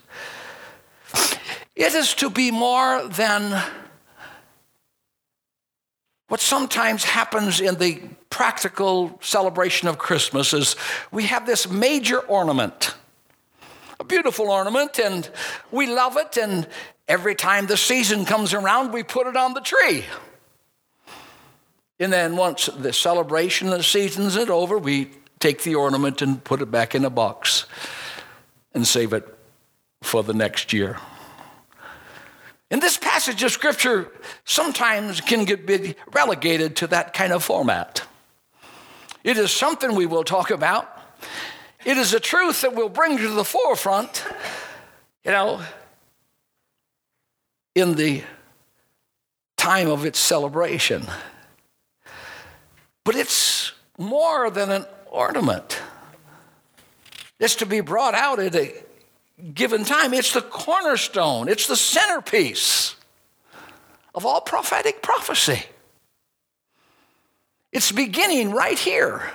it 1.76 1.94
is 1.94 2.14
to 2.16 2.30
be 2.30 2.52
more 2.52 3.08
than 3.08 3.62
what 6.28 6.40
sometimes 6.40 7.04
happens 7.04 7.62
in 7.62 7.76
the 7.76 8.02
practical 8.30 9.20
celebration 9.22 9.88
of 9.88 9.98
Christmas 9.98 10.54
is 10.54 10.76
we 11.12 11.24
have 11.26 11.46
this 11.46 11.70
major 11.70 12.20
ornament, 12.20 12.96
a 14.00 14.04
beautiful 14.04 14.50
ornament, 14.50 15.00
and 15.00 15.30
we 15.72 15.86
love 15.86 16.18
it, 16.18 16.38
and 16.38 16.68
every 17.08 17.36
time 17.36 17.68
the 17.68 17.78
season 17.78 18.26
comes 18.26 18.54
around, 18.54 18.92
we 18.92 19.04
put 19.04 19.28
it 19.28 19.38
on 19.38 19.54
the 19.54 19.62
tree. 19.62 20.06
And 22.00 22.12
then 22.12 22.36
once 22.36 22.66
the 22.66 22.92
celebration 22.92 23.68
of 23.68 23.78
the 23.78 23.84
season's 23.84 24.36
is 24.36 24.50
over, 24.50 24.78
we 24.78 25.12
take 25.40 25.62
the 25.64 25.76
ornament 25.76 26.22
and 26.22 26.44
put 26.44 26.62
it 26.62 26.72
back 26.72 26.96
in 26.96 27.06
a 27.06 27.10
box 27.10 27.66
and 28.74 28.88
save 28.88 29.14
it 29.14 29.38
for 30.02 30.24
the 30.24 30.34
next 30.34 30.74
year. 30.74 30.98
And 32.72 32.82
this 32.82 32.98
passage 32.98 33.44
of 33.44 33.52
scripture 33.52 34.12
sometimes 34.46 35.22
can 35.22 35.46
get 35.46 35.98
relegated 36.12 36.76
to 36.78 36.88
that 36.88 37.14
kind 37.14 37.32
of 37.32 37.44
format. 37.44 38.04
It 39.24 39.38
is 39.38 39.52
something 39.52 39.96
we 39.96 40.06
will 40.06 40.24
talk 40.24 40.50
about. 40.52 40.90
It 41.86 41.98
is 41.98 42.14
a 42.14 42.20
truth 42.20 42.62
that 42.62 42.76
we'll 42.76 42.90
bring 42.90 43.18
to 43.18 43.30
the 43.30 43.44
forefront, 43.44 44.26
you 45.24 45.32
know, 45.32 45.62
in 47.76 47.96
the 47.96 48.24
time 49.58 49.90
of 49.90 50.06
its 50.06 50.20
celebration. 50.20 51.06
But 53.04 53.16
it's 53.16 53.74
more 53.98 54.50
than 54.50 54.72
an 54.72 54.86
ornament. 55.12 55.82
It's 57.40 57.56
to 57.56 57.66
be 57.66 57.82
brought 57.82 58.16
out 58.16 58.40
at 58.40 58.56
a 58.56 58.74
given 59.54 59.84
time. 59.84 60.14
It's 60.14 60.34
the 60.34 60.42
cornerstone, 60.42 61.50
it's 61.50 61.68
the 61.68 61.76
centerpiece 61.76 62.96
of 64.16 64.26
all 64.26 64.42
prophetic 64.42 65.02
prophecy. 65.02 65.64
It's 67.72 67.92
beginning 67.92 68.52
right 68.52 68.78
here. 68.78 69.32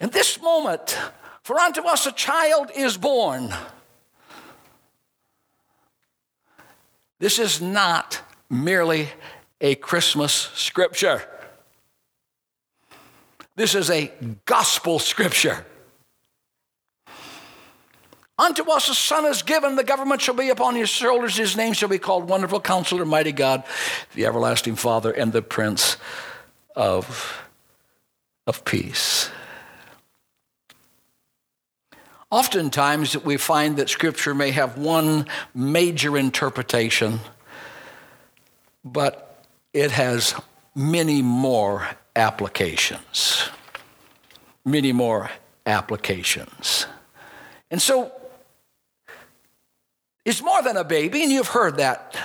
In 0.00 0.10
this 0.10 0.40
moment, 0.42 0.98
for 1.42 1.58
unto 1.58 1.82
us 1.82 2.06
a 2.06 2.12
child 2.12 2.70
is 2.74 2.98
born. 2.98 3.54
This 7.18 7.38
is 7.38 7.62
not 7.62 8.20
merely 8.50 9.08
a 9.60 9.76
Christmas 9.76 10.32
scripture. 10.54 11.22
This 13.56 13.74
is 13.74 13.88
a 13.88 14.12
gospel 14.44 14.98
scripture. 14.98 15.64
Unto 18.36 18.68
us 18.70 18.88
a 18.88 18.94
son 18.94 19.26
is 19.26 19.42
given, 19.42 19.76
the 19.76 19.84
government 19.84 20.20
shall 20.20 20.34
be 20.34 20.48
upon 20.48 20.74
his 20.74 20.90
shoulders, 20.90 21.36
his 21.36 21.56
name 21.56 21.72
shall 21.72 21.88
be 21.88 21.98
called 21.98 22.28
Wonderful 22.28 22.60
Counselor, 22.60 23.04
Mighty 23.04 23.30
God, 23.30 23.62
the 24.14 24.26
Everlasting 24.26 24.74
Father, 24.74 25.12
and 25.12 25.32
the 25.32 25.42
Prince 25.42 25.96
of, 26.74 27.40
of 28.46 28.64
Peace. 28.64 29.30
Oftentimes, 32.30 33.16
we 33.18 33.36
find 33.36 33.76
that 33.76 33.88
Scripture 33.88 34.34
may 34.34 34.50
have 34.50 34.76
one 34.76 35.26
major 35.54 36.18
interpretation, 36.18 37.20
but 38.84 39.44
it 39.72 39.92
has 39.92 40.34
many 40.74 41.22
more 41.22 41.86
applications. 42.16 43.48
Many 44.64 44.92
more 44.92 45.30
applications. 45.64 46.86
And 47.70 47.80
so, 47.80 48.12
is 50.24 50.42
more 50.42 50.62
than 50.62 50.76
a 50.76 50.84
baby, 50.84 51.22
and 51.22 51.30
you've 51.30 51.48
heard 51.48 51.76
that 51.76 52.16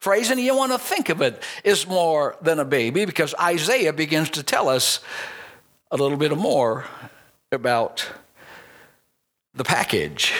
phrase, 0.00 0.30
and 0.30 0.40
you 0.40 0.56
want 0.56 0.72
to 0.72 0.78
think 0.78 1.08
of 1.08 1.22
it 1.22 1.42
as 1.64 1.86
more 1.86 2.36
than 2.42 2.58
a 2.58 2.64
baby 2.64 3.04
because 3.04 3.34
Isaiah 3.40 3.92
begins 3.92 4.30
to 4.30 4.42
tell 4.42 4.68
us 4.68 5.00
a 5.90 5.96
little 5.96 6.18
bit 6.18 6.36
more 6.36 6.84
about 7.50 8.08
the 9.54 9.64
package. 9.64 10.32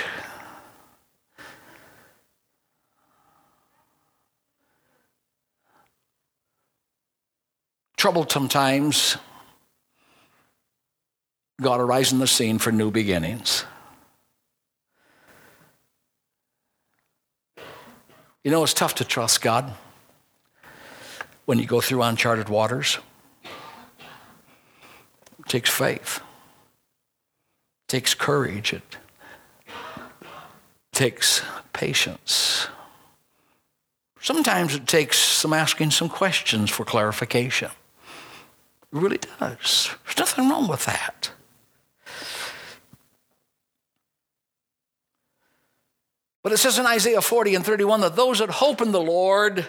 Troubled 7.96 8.30
times, 8.30 9.16
God 11.60 11.80
arise 11.80 12.12
in 12.12 12.20
the 12.20 12.28
scene 12.28 12.58
for 12.60 12.70
new 12.70 12.92
beginnings. 12.92 13.64
You 18.48 18.52
know, 18.52 18.62
it's 18.62 18.72
tough 18.72 18.94
to 18.94 19.04
trust 19.04 19.42
God 19.42 19.74
when 21.44 21.58
you 21.58 21.66
go 21.66 21.82
through 21.82 22.00
uncharted 22.00 22.48
waters. 22.48 22.96
It 23.44 25.48
takes 25.48 25.68
faith, 25.68 26.22
it 26.22 27.88
takes 27.88 28.14
courage, 28.14 28.72
it 28.72 28.96
takes 30.94 31.42
patience. 31.74 32.68
Sometimes 34.22 34.74
it 34.74 34.86
takes 34.86 35.18
some 35.18 35.52
asking 35.52 35.90
some 35.90 36.08
questions 36.08 36.70
for 36.70 36.86
clarification. 36.86 37.70
It 37.70 38.98
really 38.98 39.18
does. 39.18 39.90
There's 40.06 40.16
nothing 40.16 40.48
wrong 40.48 40.68
with 40.68 40.86
that. 40.86 41.32
But 46.48 46.54
it 46.54 46.60
says 46.60 46.78
in 46.78 46.86
Isaiah 46.86 47.20
40 47.20 47.56
and 47.56 47.62
31 47.62 48.00
that 48.00 48.16
those 48.16 48.38
that 48.38 48.48
hope 48.48 48.80
in 48.80 48.90
the 48.90 49.02
Lord 49.02 49.68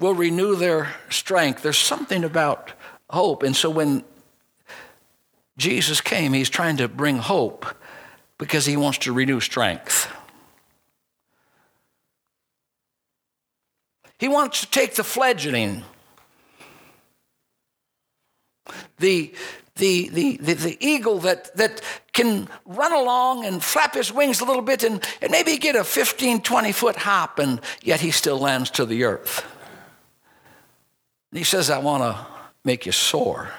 will 0.00 0.12
renew 0.12 0.56
their 0.56 0.92
strength. 1.08 1.62
There's 1.62 1.78
something 1.78 2.24
about 2.24 2.72
hope. 3.08 3.44
And 3.44 3.54
so 3.54 3.70
when 3.70 4.02
Jesus 5.56 6.00
came, 6.00 6.32
he's 6.32 6.50
trying 6.50 6.78
to 6.78 6.88
bring 6.88 7.18
hope 7.18 7.64
because 8.38 8.66
he 8.66 8.76
wants 8.76 8.98
to 8.98 9.12
renew 9.12 9.38
strength. 9.38 10.12
He 14.18 14.26
wants 14.26 14.62
to 14.62 14.70
take 14.72 14.96
the 14.96 15.04
fledgling, 15.04 15.84
the, 18.98 19.32
the, 19.76 20.08
the, 20.10 20.36
the, 20.36 20.54
the, 20.54 20.86
eagle 20.86 21.18
that, 21.20 21.54
that 21.56 21.80
can 22.12 22.48
run 22.64 22.92
along 22.92 23.44
and 23.44 23.62
flap 23.62 23.94
his 23.94 24.12
wings 24.12 24.40
a 24.40 24.44
little 24.44 24.62
bit 24.62 24.84
and, 24.84 25.04
and 25.20 25.32
maybe 25.32 25.56
get 25.56 25.74
a 25.74 25.82
15, 25.82 26.42
20 26.42 26.72
foot 26.72 26.96
hop, 26.96 27.40
and 27.40 27.60
yet 27.82 28.00
he 28.00 28.12
still 28.12 28.38
lands 28.38 28.70
to 28.70 28.86
the 28.86 29.02
earth. 29.04 29.44
And 31.32 31.38
he 31.38 31.44
says, 31.44 31.70
I 31.70 31.78
want 31.78 32.04
to 32.04 32.26
make 32.64 32.86
you 32.86 32.92
soar 32.92 33.50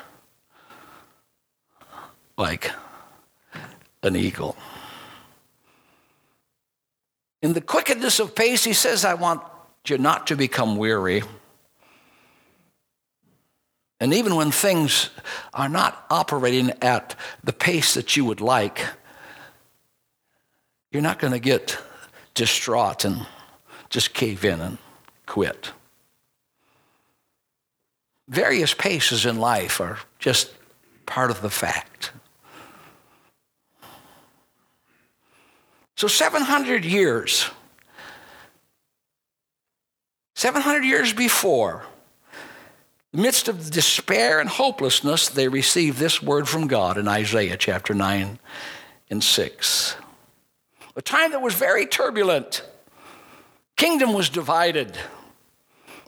like 2.37 2.71
an 4.03 4.15
eagle. 4.15 4.55
In 7.41 7.53
the 7.53 7.61
quickness 7.61 8.19
of 8.19 8.33
pace, 8.35 8.63
he 8.63 8.73
says, 8.73 9.03
I 9.03 9.15
want 9.15 9.41
you 9.85 9.97
not 9.97 10.27
to 10.27 10.35
become 10.35 10.77
weary. 10.77 11.23
And 13.99 14.13
even 14.13 14.35
when 14.35 14.51
things 14.51 15.09
are 15.53 15.69
not 15.69 16.05
operating 16.09 16.71
at 16.81 17.15
the 17.43 17.53
pace 17.53 17.93
that 17.93 18.17
you 18.17 18.25
would 18.25 18.41
like, 18.41 18.85
you're 20.91 21.01
not 21.01 21.19
going 21.19 21.33
to 21.33 21.39
get 21.39 21.77
distraught 22.33 23.05
and 23.05 23.25
just 23.89 24.13
cave 24.13 24.43
in 24.43 24.59
and 24.59 24.77
quit. 25.25 25.71
Various 28.27 28.73
paces 28.73 29.25
in 29.25 29.39
life 29.39 29.79
are 29.79 29.99
just 30.19 30.53
part 31.05 31.31
of 31.31 31.41
the 31.41 31.49
fact. 31.49 32.11
So, 35.95 36.07
700 36.07 36.83
years, 36.83 37.49
700 40.35 40.83
years 40.83 41.13
before, 41.13 41.85
midst 43.15 43.47
of 43.47 43.69
despair 43.71 44.39
and 44.39 44.49
hopelessness, 44.49 45.29
they 45.29 45.47
received 45.47 45.97
this 45.97 46.21
word 46.21 46.47
from 46.47 46.67
God 46.67 46.97
in 46.97 47.07
Isaiah 47.07 47.57
chapter 47.57 47.93
9 47.93 48.39
and 49.09 49.23
6. 49.23 49.95
A 50.95 51.01
time 51.01 51.31
that 51.31 51.41
was 51.41 51.53
very 51.53 51.85
turbulent. 51.85 52.63
Kingdom 53.75 54.13
was 54.13 54.29
divided. 54.29 54.97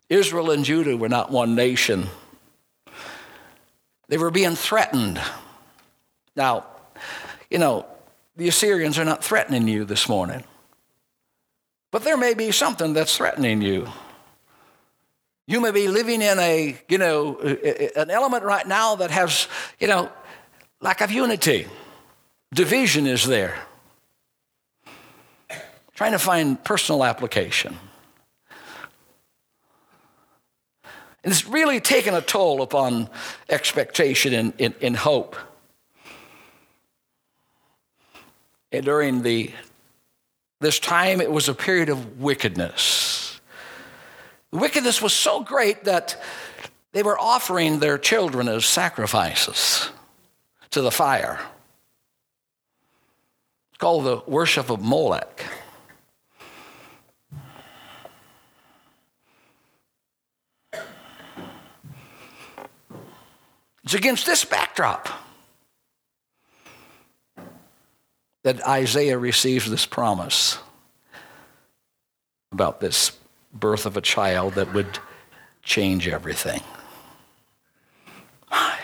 Israel 0.10 0.52
and 0.52 0.63
Judah 0.63 0.96
were 0.96 1.10
not 1.10 1.32
one 1.32 1.56
nation. 1.56 2.08
They 4.08 4.17
were 4.17 4.32
being 4.32 4.56
threatened. 4.56 5.22
Now, 6.36 6.65
you 7.50 7.58
know, 7.58 7.86
the 8.38 8.48
Assyrians 8.48 8.98
are 8.98 9.06
not 9.06 9.24
threatening 9.24 9.67
you 9.67 9.84
this 9.84 10.08
morning. 10.08 10.43
But 11.91 12.04
there 12.04 12.17
may 12.17 12.34
be 12.34 12.52
something 12.52 12.93
that's 12.93 13.17
threatening 13.17 13.62
you. 13.62 13.88
You 15.48 15.62
may 15.62 15.72
be 15.72 15.88
living 15.88 16.22
in 16.22 16.38
a, 16.40 16.78
you 16.90 16.98
know, 16.98 17.40
an 17.40 18.10
element 18.10 18.44
right 18.44 18.68
now 18.68 18.96
that 18.96 19.12
has, 19.12 19.48
you 19.80 19.88
know, 19.88 20.12
lack 20.82 21.00
of 21.00 21.10
unity. 21.10 21.68
Division 22.54 23.08
is 23.08 23.26
there. 23.26 23.58
Trying 25.96 26.12
to 26.12 26.20
find 26.20 26.62
personal 26.64 27.06
application. 27.06 27.78
And 31.24 31.34
it's 31.34 31.48
really 31.48 31.80
taken 31.80 32.14
a 32.14 32.22
toll 32.22 32.62
upon 32.62 33.10
expectation 33.50 34.34
and, 34.34 34.54
and, 34.60 34.76
and 34.82 34.96
hope. 34.98 35.38
And 38.72 38.86
during 38.86 39.22
the, 39.22 39.52
this 40.60 40.78
time, 40.78 41.22
it 41.22 41.32
was 41.32 41.48
a 41.48 41.54
period 41.54 41.88
of 41.88 42.20
wickedness. 42.20 43.27
The 44.52 44.58
wickedness 44.58 45.02
was 45.02 45.14
so 45.14 45.42
great 45.42 45.84
that 45.84 46.22
they 46.94 47.04
were 47.04 47.20
offering 47.20 47.80
their 47.80 47.98
children 47.98 48.48
as 48.48 48.66
sacrifices 48.66 49.90
to 50.72 50.82
the 50.82 50.92
fire. 50.92 51.40
It's 53.72 53.78
called 53.78 54.06
the 54.06 54.22
worship 54.26 54.70
of 54.70 54.82
Molech. 54.82 55.46
It's 63.84 63.94
against 63.94 64.26
this 64.26 64.44
backdrop 64.44 65.08
that 68.44 68.66
Isaiah 68.68 69.18
receives 69.18 69.70
this 69.70 69.86
promise 69.86 70.58
about 72.52 72.80
this 72.80 73.12
birth 73.54 73.86
of 73.86 73.98
a 73.98 74.02
child 74.02 74.54
that 74.54 74.74
would 74.74 75.00
change 75.64 76.08
everything. 76.08 76.62
My. 78.50 78.80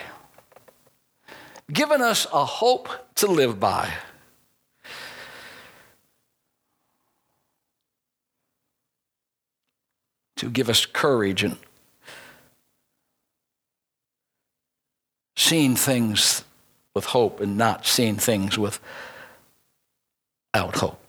Given 1.71 2.01
us 2.01 2.27
a 2.33 2.45
hope 2.45 2.89
to 3.15 3.27
live 3.27 3.59
by. 3.59 3.93
To 10.37 10.49
give 10.49 10.69
us 10.69 10.85
courage 10.85 11.43
and 11.43 11.57
seeing 15.37 15.75
things 15.75 16.43
with 16.93 17.05
hope 17.05 17.39
and 17.39 17.57
not 17.57 17.85
seeing 17.85 18.17
things 18.17 18.57
without 18.57 18.81
hope. 20.53 21.02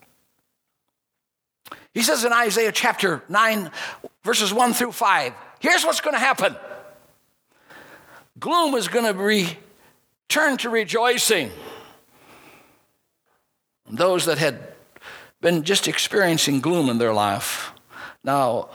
He 1.94 2.02
says 2.02 2.24
in 2.24 2.32
Isaiah 2.32 2.72
chapter 2.72 3.22
9, 3.28 3.70
verses 4.24 4.52
1 4.52 4.74
through 4.74 4.92
5, 4.92 5.32
here's 5.60 5.84
what's 5.84 6.00
going 6.00 6.14
to 6.14 6.20
happen 6.20 6.56
gloom 8.38 8.74
is 8.74 8.88
going 8.88 9.06
to 9.06 9.18
return 9.18 10.56
to 10.58 10.68
rejoicing. 10.68 11.50
Those 13.88 14.26
that 14.26 14.38
had 14.38 14.74
been 15.40 15.62
just 15.62 15.88
experiencing 15.88 16.60
gloom 16.60 16.88
in 16.88 16.98
their 16.98 17.14
life 17.14 17.70
now 18.24 18.68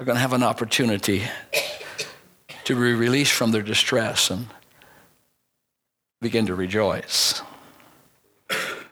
are 0.00 0.06
going 0.06 0.16
to 0.16 0.20
have 0.20 0.32
an 0.32 0.42
opportunity 0.42 1.22
to 2.64 2.74
be 2.74 2.94
released 2.94 3.32
from 3.32 3.50
their 3.50 3.62
distress 3.62 4.30
and 4.30 4.46
begin 6.20 6.46
to 6.46 6.54
rejoice. 6.54 7.42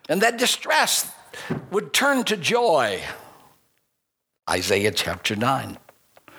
And 0.08 0.20
that 0.20 0.36
distress 0.36 1.10
would 1.70 1.92
turn 1.92 2.24
to 2.24 2.36
joy. 2.36 3.00
Isaiah 4.50 4.90
chapter 4.90 5.36
9. 5.36 5.78
It 6.26 6.34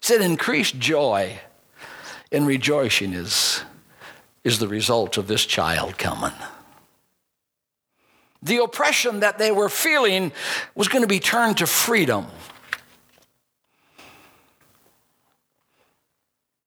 said 0.00 0.20
increased 0.20 0.80
joy 0.80 1.38
and 2.32 2.44
rejoicing 2.44 3.12
is, 3.12 3.62
is 4.42 4.58
the 4.58 4.66
result 4.66 5.16
of 5.16 5.28
this 5.28 5.46
child 5.46 5.96
coming. 5.96 6.32
The 8.42 8.56
oppression 8.56 9.20
that 9.20 9.38
they 9.38 9.52
were 9.52 9.68
feeling 9.68 10.32
was 10.74 10.88
going 10.88 11.02
to 11.02 11.08
be 11.08 11.20
turned 11.20 11.58
to 11.58 11.68
freedom. 11.68 12.26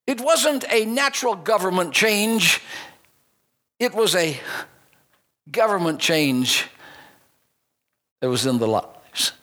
It 0.08 0.22
wasn't 0.22 0.64
a 0.72 0.86
natural 0.86 1.36
government 1.36 1.94
change, 1.94 2.62
it 3.80 3.94
was 3.94 4.16
a 4.16 4.40
government 5.52 6.00
change 6.00 6.70
that 8.24 8.30
was 8.30 8.46
in 8.46 8.58
the 8.58 8.68
lives, 8.70 9.34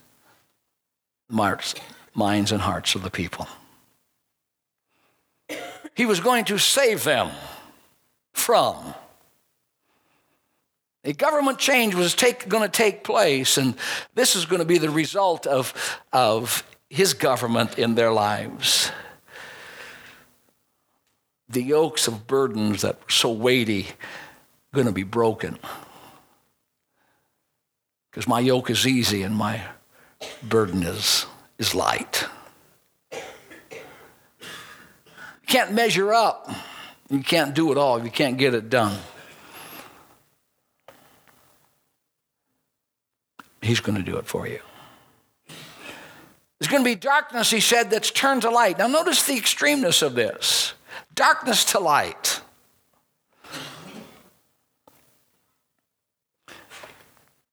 minds, 2.15 2.51
and 2.51 2.63
hearts 2.63 2.95
of 2.95 3.03
the 3.03 3.11
people. 3.11 3.47
He 5.95 6.07
was 6.07 6.19
going 6.19 6.47
to 6.47 6.57
save 6.57 7.05
them 7.05 7.31
from. 8.33 8.95
A 11.05 11.13
government 11.13 11.59
change 11.59 11.95
was 11.95 12.15
take, 12.15 12.49
going 12.49 12.63
to 12.63 12.71
take 12.71 13.05
place, 13.05 13.59
and 13.59 13.75
this 14.15 14.35
is 14.35 14.47
going 14.47 14.61
to 14.61 14.65
be 14.65 14.79
the 14.79 14.89
result 14.89 15.47
of, 15.47 15.75
of 16.11 16.65
his 16.89 17.13
government 17.13 17.79
in 17.79 17.97
their 17.97 18.11
lives. 18.11 18.91
The 21.51 21.63
yokes 21.63 22.09
of 22.09 22.27
burdens 22.27 22.81
that 22.81 22.99
were 22.99 23.11
so 23.11 23.31
weighty 23.31 23.89
going 24.73 24.87
to 24.87 24.93
be 24.93 25.03
broken. 25.03 25.59
Because 28.11 28.27
my 28.27 28.41
yoke 28.41 28.71
is 28.71 28.87
easy 28.87 29.23
and 29.23 29.35
my 29.35 29.63
burden 30.43 30.83
is, 30.83 31.27
is 31.59 31.75
light. 31.75 32.25
You 33.13 33.19
can't 35.47 35.73
measure 35.73 36.13
up. 36.13 36.51
You 37.09 37.21
can't 37.21 37.55
do 37.55 37.73
it 37.73 37.79
all. 37.79 38.03
You 38.03 38.11
can't 38.11 38.39
get 38.39 38.55
it 38.55 38.71
done. 38.71 38.99
He's 43.63 43.81
going 43.81 43.97
to 43.97 44.05
do 44.05 44.17
it 44.17 44.27
for 44.27 44.47
you. 44.47 44.61
There's 46.59 46.71
going 46.71 46.85
to 46.85 46.91
be 46.91 46.95
darkness, 46.95 47.51
he 47.51 47.61
said, 47.61 47.91
that's 47.91 48.11
turned 48.11 48.43
to 48.43 48.51
light. 48.51 48.79
Now, 48.79 48.87
notice 48.87 49.27
the 49.27 49.33
extremeness 49.35 50.03
of 50.03 50.15
this 50.15 50.75
darkness 51.15 51.65
to 51.67 51.81
light. 51.81 52.41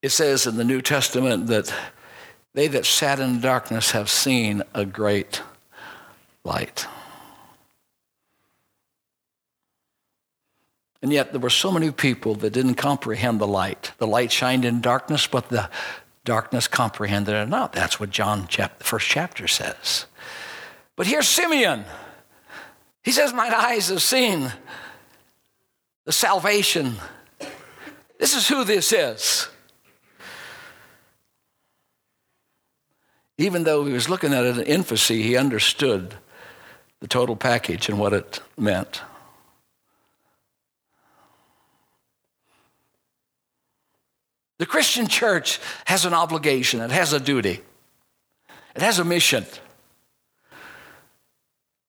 It 0.02 0.10
says 0.10 0.46
in 0.46 0.58
the 0.58 0.64
New 0.64 0.82
Testament 0.82 1.48
that 1.48 1.74
they 2.54 2.68
that 2.68 2.86
sat 2.86 3.20
in 3.20 3.40
darkness 3.40 3.92
have 3.92 4.10
seen 4.10 4.64
a 4.74 4.86
great 4.86 5.42
light. 6.44 6.88
And 11.02 11.14
yet 11.14 11.32
there 11.32 11.40
were 11.40 11.50
so 11.50 11.72
many 11.72 11.92
people 11.92 12.36
that 12.36 12.54
didn't 12.54 12.76
comprehend 12.76 13.40
the 13.40 13.48
light. 13.48 13.92
The 13.98 14.08
light 14.08 14.32
shined 14.32 14.66
in 14.66 14.82
darkness, 14.82 15.28
but 15.28 15.50
the 15.50 15.70
darkness 16.26 16.68
comprehended 16.68 17.36
it 17.36 17.48
not. 17.48 17.74
That's 17.74 18.00
what 18.00 18.10
John, 18.10 18.48
chap- 18.48 18.80
the 18.80 18.84
first 18.84 19.08
chapter 19.08 19.48
says. 19.48 20.06
But 20.96 21.08
here's 21.08 21.28
Simeon. 21.28 21.86
He 23.04 23.12
says, 23.12 23.34
My 23.34 23.56
eyes 23.56 23.90
have 23.90 24.02
seen 24.02 24.52
the 26.06 26.12
salvation. 26.12 26.96
This 28.20 28.36
is 28.36 28.48
who 28.48 28.64
this 28.64 28.92
is. 28.92 29.48
Even 33.38 33.64
though 33.64 33.86
he 33.86 33.94
was 33.94 34.10
looking 34.10 34.34
at 34.34 34.46
it 34.46 34.58
in 34.58 34.64
infancy, 34.64 35.22
he 35.22 35.38
understood 35.38 36.16
the 37.00 37.08
total 37.08 37.36
package 37.36 37.90
and 37.90 38.00
what 38.00 38.14
it 38.14 38.42
meant. 38.58 39.02
The 44.58 44.66
Christian 44.66 45.08
church 45.08 45.60
has 45.86 46.06
an 46.06 46.16
obligation, 46.16 46.82
it 46.82 46.90
has 46.90 47.14
a 47.14 47.20
duty, 47.20 47.62
it 48.76 48.82
has 48.82 48.98
a 48.98 49.06
mission 49.06 49.46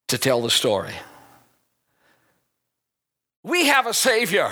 to 0.08 0.18
tell 0.18 0.42
the 0.42 0.50
story. 0.50 0.94
We 3.42 3.66
have 3.66 3.86
a 3.86 3.94
Savior. 3.94 4.50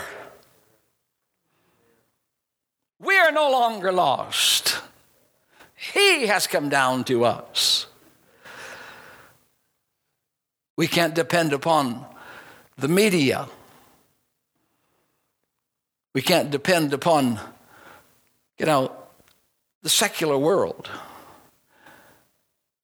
We 2.98 3.18
are 3.18 3.32
no 3.32 3.50
longer 3.50 3.92
lost. 3.92 4.80
He 5.92 6.26
has 6.26 6.46
come 6.46 6.68
down 6.68 7.04
to 7.04 7.24
us. 7.24 7.86
We 10.76 10.86
can't 10.86 11.14
depend 11.14 11.52
upon 11.52 12.04
the 12.76 12.88
media. 12.88 13.48
We 16.14 16.22
can't 16.22 16.50
depend 16.50 16.92
upon, 16.92 17.40
you 18.58 18.66
know, 18.66 18.92
the 19.82 19.88
secular 19.88 20.36
world. 20.36 20.88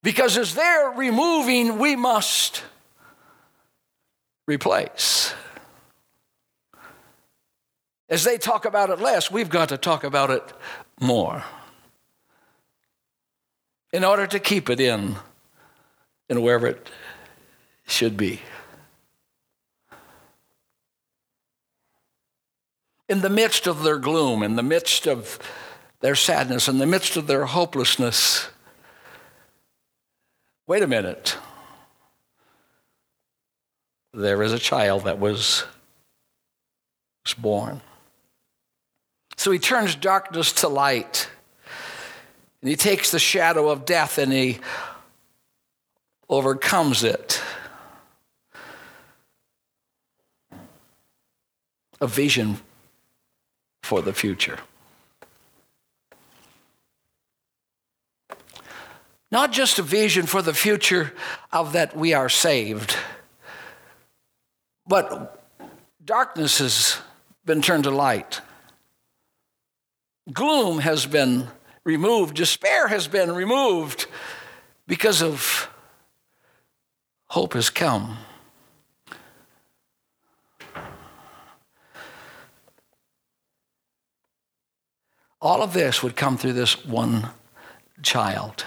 Because 0.01 0.37
as 0.37 0.55
they're 0.55 0.89
removing, 0.91 1.77
we 1.77 1.95
must 1.95 2.63
replace. 4.47 5.33
As 8.09 8.23
they 8.23 8.37
talk 8.37 8.65
about 8.65 8.89
it 8.89 8.99
less, 8.99 9.31
we've 9.31 9.49
got 9.49 9.69
to 9.69 9.77
talk 9.77 10.03
about 10.03 10.29
it 10.29 10.43
more 10.99 11.43
in 13.93 14.03
order 14.03 14.25
to 14.25 14.39
keep 14.39 14.71
it 14.71 14.79
in, 14.79 15.15
in 16.27 16.41
wherever 16.41 16.65
it 16.65 16.89
should 17.87 18.17
be. 18.17 18.41
In 23.07 23.21
the 23.21 23.29
midst 23.29 23.67
of 23.67 23.83
their 23.83 23.99
gloom, 23.99 24.41
in 24.41 24.55
the 24.55 24.63
midst 24.63 25.05
of 25.05 25.37
their 25.99 26.15
sadness, 26.15 26.67
in 26.67 26.79
the 26.79 26.87
midst 26.87 27.15
of 27.15 27.27
their 27.27 27.45
hopelessness, 27.45 28.49
wait 30.65 30.81
a 30.81 30.87
minute. 30.87 31.37
There 34.11 34.41
is 34.41 34.53
a 34.53 34.59
child 34.59 35.03
that 35.03 35.19
was, 35.19 35.65
was 37.25 37.35
born. 37.35 37.81
So 39.37 39.51
he 39.51 39.59
turns 39.59 39.95
darkness 39.95 40.51
to 40.53 40.67
light. 40.67 41.29
And 42.63 42.69
he 42.69 42.77
takes 42.77 43.11
the 43.11 43.19
shadow 43.19 43.67
of 43.67 43.83
death 43.83 44.17
and 44.17 44.31
he 44.31 44.59
overcomes 46.29 47.03
it. 47.03 47.41
A 51.99 52.07
vision 52.07 52.61
for 53.81 54.01
the 54.01 54.13
future. 54.13 54.59
Not 59.29 59.51
just 59.51 59.77
a 59.77 59.83
vision 59.83 60.25
for 60.25 60.41
the 60.41 60.53
future 60.53 61.11
of 61.51 61.73
that 61.73 61.97
we 61.97 62.13
are 62.13 62.29
saved, 62.29 62.95
but 64.87 65.43
darkness 66.05 66.59
has 66.59 66.97
been 67.43 67.61
turned 67.61 67.83
to 67.83 67.91
light. 67.91 68.39
Gloom 70.31 70.79
has 70.79 71.05
been 71.05 71.49
removed, 71.85 72.35
despair 72.35 72.87
has 72.87 73.07
been 73.07 73.31
removed 73.31 74.07
because 74.87 75.21
of 75.21 75.69
hope 77.27 77.53
has 77.53 77.69
come. 77.69 78.17
All 85.41 85.61
of 85.61 85.73
this 85.73 86.01
would 86.01 86.15
come 86.15 86.37
through 86.37 86.53
this 86.53 86.85
one 86.85 87.29
child. 88.01 88.63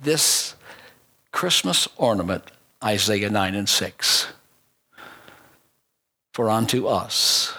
This 0.00 0.56
Christmas 1.30 1.86
ornament, 1.96 2.50
Isaiah 2.82 3.30
9 3.30 3.54
and 3.54 3.68
6. 3.68 4.26
For 6.32 6.50
unto 6.50 6.88
us 6.88 7.54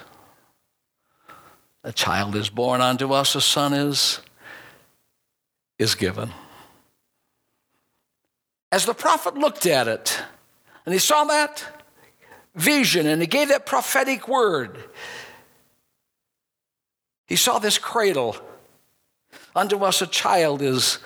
a 1.86 1.94
child 1.94 2.36
is 2.36 2.50
born 2.50 2.82
unto 2.82 3.14
us, 3.14 3.36
a 3.36 3.42
son 3.42 3.72
is, 3.72 4.20
is 5.78 5.94
given. 5.94 6.32
As 8.72 8.86
the 8.86 8.96
prophet 8.96 9.36
looked 9.36 9.68
at 9.68 9.88
it, 9.88 10.20
and 10.86 10.94
he 10.94 11.00
saw 11.00 11.26
that 11.26 11.64
vision, 12.56 13.06
and 13.06 13.22
he 13.22 13.28
gave 13.28 13.50
that 13.50 13.68
prophetic 13.68 14.28
word, 14.28 14.84
he 17.28 17.36
saw 17.36 17.60
this 17.60 17.78
cradle. 17.78 18.36
Unto 19.56 19.84
us 19.86 20.02
a 20.02 20.08
child 20.08 20.62
is, 20.62 20.98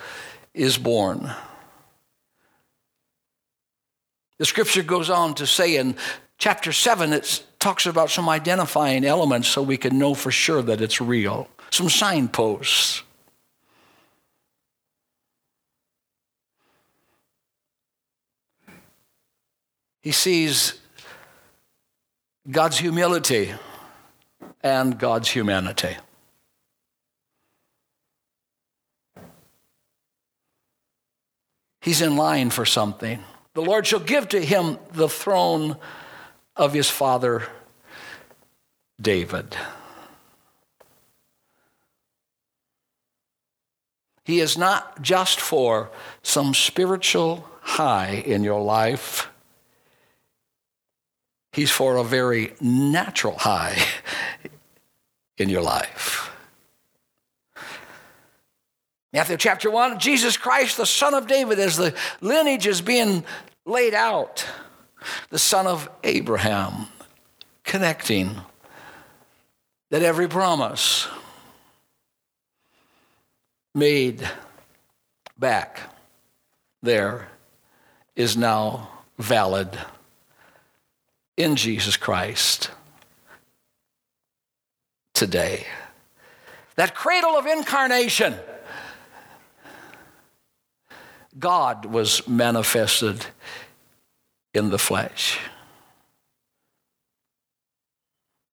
is 0.54 0.78
born. 0.78 1.30
The 4.38 4.46
scripture 4.46 4.82
goes 4.82 5.10
on 5.10 5.34
to 5.34 5.46
say 5.46 5.76
in 5.76 5.96
chapter 6.38 6.72
7, 6.72 7.12
it 7.12 7.44
talks 7.60 7.86
about 7.86 8.10
some 8.10 8.28
identifying 8.28 9.04
elements 9.04 9.46
so 9.46 9.62
we 9.62 9.76
can 9.76 9.98
know 9.98 10.14
for 10.14 10.30
sure 10.30 10.62
that 10.62 10.80
it's 10.80 11.00
real, 11.00 11.46
some 11.70 11.88
signposts. 11.88 13.02
He 20.00 20.12
sees 20.12 20.80
God's 22.50 22.78
humility 22.78 23.52
and 24.62 24.98
God's 24.98 25.28
humanity. 25.28 25.96
He's 31.82 32.00
in 32.00 32.16
line 32.16 32.50
for 32.50 32.64
something. 32.64 33.22
The 33.54 33.62
Lord 33.62 33.86
shall 33.86 34.00
give 34.00 34.28
to 34.30 34.40
him 34.40 34.78
the 34.92 35.08
throne 35.08 35.76
of 36.56 36.72
his 36.72 36.88
father 36.88 37.44
David. 39.00 39.56
He 44.24 44.40
is 44.40 44.56
not 44.56 45.02
just 45.02 45.40
for 45.40 45.90
some 46.22 46.54
spiritual 46.54 47.48
high 47.62 48.22
in 48.26 48.44
your 48.44 48.60
life. 48.60 49.28
He's 51.52 51.70
for 51.70 51.96
a 51.96 52.04
very 52.04 52.54
natural 52.60 53.36
high 53.36 53.76
in 55.38 55.48
your 55.48 55.62
life. 55.62 56.30
Matthew 59.12 59.36
chapter 59.36 59.70
1 59.70 59.98
Jesus 59.98 60.36
Christ, 60.36 60.76
the 60.76 60.86
Son 60.86 61.14
of 61.14 61.26
David, 61.26 61.58
as 61.58 61.76
the 61.76 61.94
lineage 62.20 62.68
is 62.68 62.80
being 62.80 63.24
laid 63.66 63.94
out, 63.94 64.46
the 65.30 65.38
son 65.38 65.66
of 65.66 65.88
Abraham, 66.04 66.86
connecting 67.64 68.36
that 69.90 70.02
every 70.02 70.28
promise 70.28 71.08
made 73.74 74.28
back 75.38 75.80
there 76.82 77.28
is 78.16 78.36
now 78.36 78.88
valid 79.18 79.78
in 81.36 81.56
Jesus 81.56 81.96
Christ 81.96 82.70
today. 85.14 85.66
That 86.76 86.94
cradle 86.94 87.36
of 87.36 87.46
incarnation 87.46 88.34
God 91.38 91.86
was 91.86 92.26
manifested 92.26 93.26
in 94.54 94.70
the 94.70 94.78
flesh. 94.78 95.38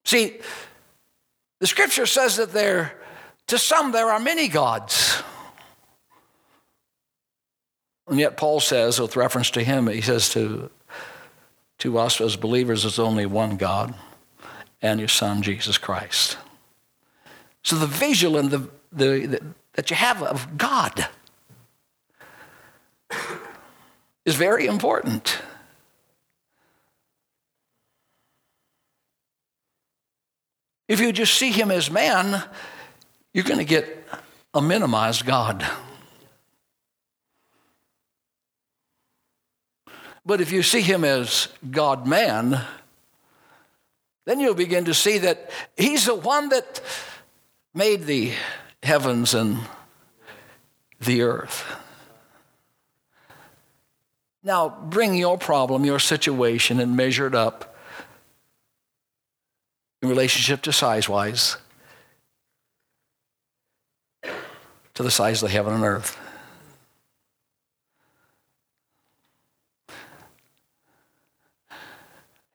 See, 0.06 0.38
the 1.60 1.68
scripture 1.68 2.06
says 2.06 2.38
that 2.38 2.54
there, 2.54 2.94
to 3.48 3.58
some, 3.58 3.92
there 3.92 4.10
are 4.10 4.20
many 4.20 4.48
gods. 4.48 5.22
And 8.08 8.20
yet, 8.20 8.38
Paul 8.38 8.60
says, 8.60 9.02
with 9.02 9.16
reference 9.16 9.50
to 9.52 9.64
him, 9.64 9.88
he 9.88 10.02
says 10.02 10.30
to, 10.30 10.70
to 11.80 11.98
us 11.98 12.22
as 12.22 12.38
believers, 12.38 12.84
there's 12.84 13.00
only 13.00 13.26
one 13.26 13.58
God 13.58 13.96
and 14.82 15.00
your 15.00 15.10
Son, 15.10 15.42
Jesus 15.42 15.78
Christ. 15.78 16.38
So 17.64 17.76
the 17.76 17.88
visual 17.88 18.38
and 18.38 18.50
the, 18.50 18.70
the, 18.94 19.26
the 19.26 19.42
that 19.78 19.92
you 19.92 19.96
have 19.96 20.24
of 20.24 20.58
God 20.58 21.08
is 24.26 24.36
very 24.36 24.66
important. 24.66 25.40
If 30.88 31.02
you 31.02 31.12
just 31.12 31.34
see 31.34 31.52
him 31.52 31.70
as 31.70 31.92
man, 31.92 32.44
you're 33.34 33.44
going 33.44 33.60
to 33.60 33.66
get 33.66 34.06
a 34.54 34.62
minimized 34.62 35.26
God. 35.26 35.66
But 40.26 40.42
if 40.42 40.52
you 40.52 40.64
see 40.64 40.82
him 40.82 41.04
as 41.04 41.48
God 41.70 42.06
man, 42.06 42.62
then 44.26 44.40
you'll 44.40 44.54
begin 44.54 44.86
to 44.86 44.94
see 44.94 45.20
that 45.20 45.50
he's 45.78 46.06
the 46.06 46.16
one 46.16 46.50
that 46.50 46.82
made 47.74 48.04
the 48.04 48.34
heavens 48.84 49.34
and 49.34 49.60
the 51.00 51.22
earth. 51.22 51.66
Now, 54.44 54.70
bring 54.70 55.16
your 55.16 55.38
problem, 55.38 55.86
your 55.86 56.00
situation, 56.00 56.80
and 56.80 56.96
measure 56.96 57.28
it 57.28 57.36
up 57.36 57.77
in 60.02 60.10
relationship 60.10 60.62
to 60.64 60.72
size 60.72 61.10
wise 61.10 61.58
to 64.98 65.04
the 65.04 65.12
size 65.12 65.44
of 65.44 65.50
the 65.50 65.54
heaven 65.54 65.76
and 65.76 65.84
earth. 65.84 66.18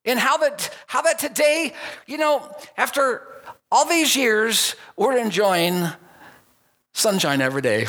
And 0.04 0.18
how 0.18 0.38
that, 0.38 0.74
how 0.88 1.02
that 1.02 1.20
today, 1.20 1.72
you 2.04 2.18
know, 2.18 2.52
after 2.76 3.28
all 3.70 3.84
these 3.84 4.16
years, 4.16 4.74
we're 4.96 5.16
enjoying 5.16 5.86
sunshine 6.92 7.40
every 7.40 7.62
day. 7.62 7.86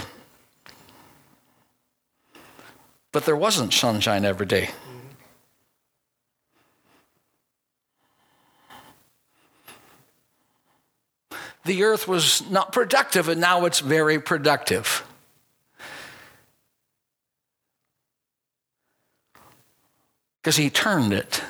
But 3.12 3.26
there 3.26 3.36
wasn't 3.36 3.74
sunshine 3.74 4.24
every 4.24 4.46
day. 4.46 4.70
The 11.65 11.84
earth 11.84 12.08
was 12.08 12.49
not 12.49 12.71
productive, 12.73 13.30
and 13.30 13.39
now 13.39 13.65
it's 13.65 13.80
very 13.80 14.19
productive. 14.19 15.06
Because 20.41 20.58
he 20.58 20.69
turned 20.69 21.13
it 21.13 21.41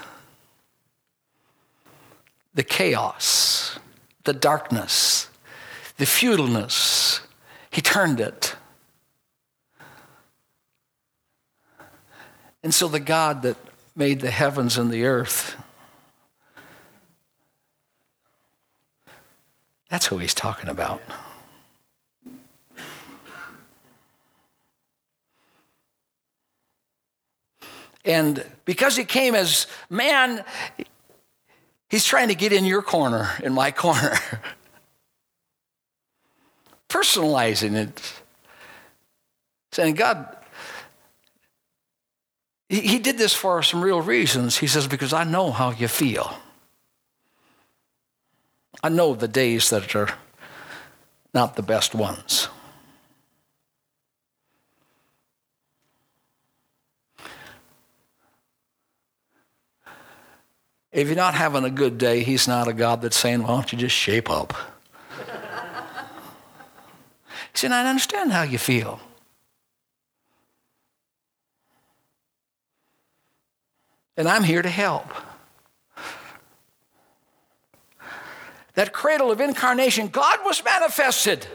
the 2.54 2.64
chaos, 2.64 3.80
the 4.26 4.34
darkness, 4.34 5.30
the 5.98 6.06
futileness. 6.06 7.22
He 7.72 7.82
turned 7.82 8.20
it. 8.20 8.56
And 12.62 12.74
so 12.74 12.88
the 12.88 13.00
God 13.00 13.42
that 13.42 13.58
made 13.96 14.22
the 14.22 14.32
heavens 14.32 14.78
and 14.78 14.92
the 14.92 15.06
earth, 15.06 15.56
that's 19.94 20.08
who 20.08 20.18
he's 20.18 20.34
talking 20.34 20.70
about. 20.70 21.02
And 28.04 28.46
because 28.66 28.98
he 28.98 29.06
came 29.06 29.36
as 29.36 29.68
man, 29.90 30.44
He's 31.94 32.06
trying 32.06 32.30
to 32.30 32.34
get 32.34 32.52
in 32.52 32.66
your 32.66 32.82
corner, 32.82 33.30
in 33.44 33.54
my 33.54 33.70
corner. 33.84 34.18
Personalizing 36.90 37.76
it. 37.76 38.14
Saying, 39.74 39.94
God, 39.94 40.36
he, 42.68 42.98
did 42.98 43.20
this 43.20 43.36
for 43.36 43.62
some 43.62 43.84
real 43.84 44.02
reasons. 44.02 44.58
He 44.58 44.66
says, 44.66 44.88
because 44.88 45.14
I 45.14 45.24
know 45.24 45.52
how 45.52 45.70
you 45.70 45.88
feel. 45.88 46.36
I 48.82 48.90
know 48.90 49.14
the 49.14 49.28
days 49.28 49.70
that 49.70 49.96
are 49.96 50.10
not 51.34 51.56
the 51.56 51.62
best 51.62 51.94
ones. 51.94 52.48
If 60.94 61.08
you're 61.08 61.16
not 61.16 61.34
having 61.34 61.64
a 61.64 61.72
good 61.72 61.98
day, 61.98 62.24
he's 62.24 62.48
not 62.48 62.68
a 62.68 62.74
God 62.74 63.02
that's 63.02 63.18
saying, 63.18 63.42
why 63.42 63.48
don't 63.50 63.72
you 63.72 63.80
just 63.80 63.96
shape 63.96 64.30
up? 64.30 64.54
he 65.18 65.26
said, 67.56 67.72
I 67.72 67.90
understand 67.90 68.32
how 68.32 68.44
you 68.44 68.60
feel. 68.60 69.00
And 74.16 74.28
I'm 74.28 74.44
here 74.44 74.62
to 74.62 74.70
help. 74.70 75.08
That 78.76 78.94
cradle 78.94 79.32
of 79.32 79.40
incarnation, 79.40 80.08
God 80.08 80.40
was 80.44 80.64
manifested. 80.64 81.48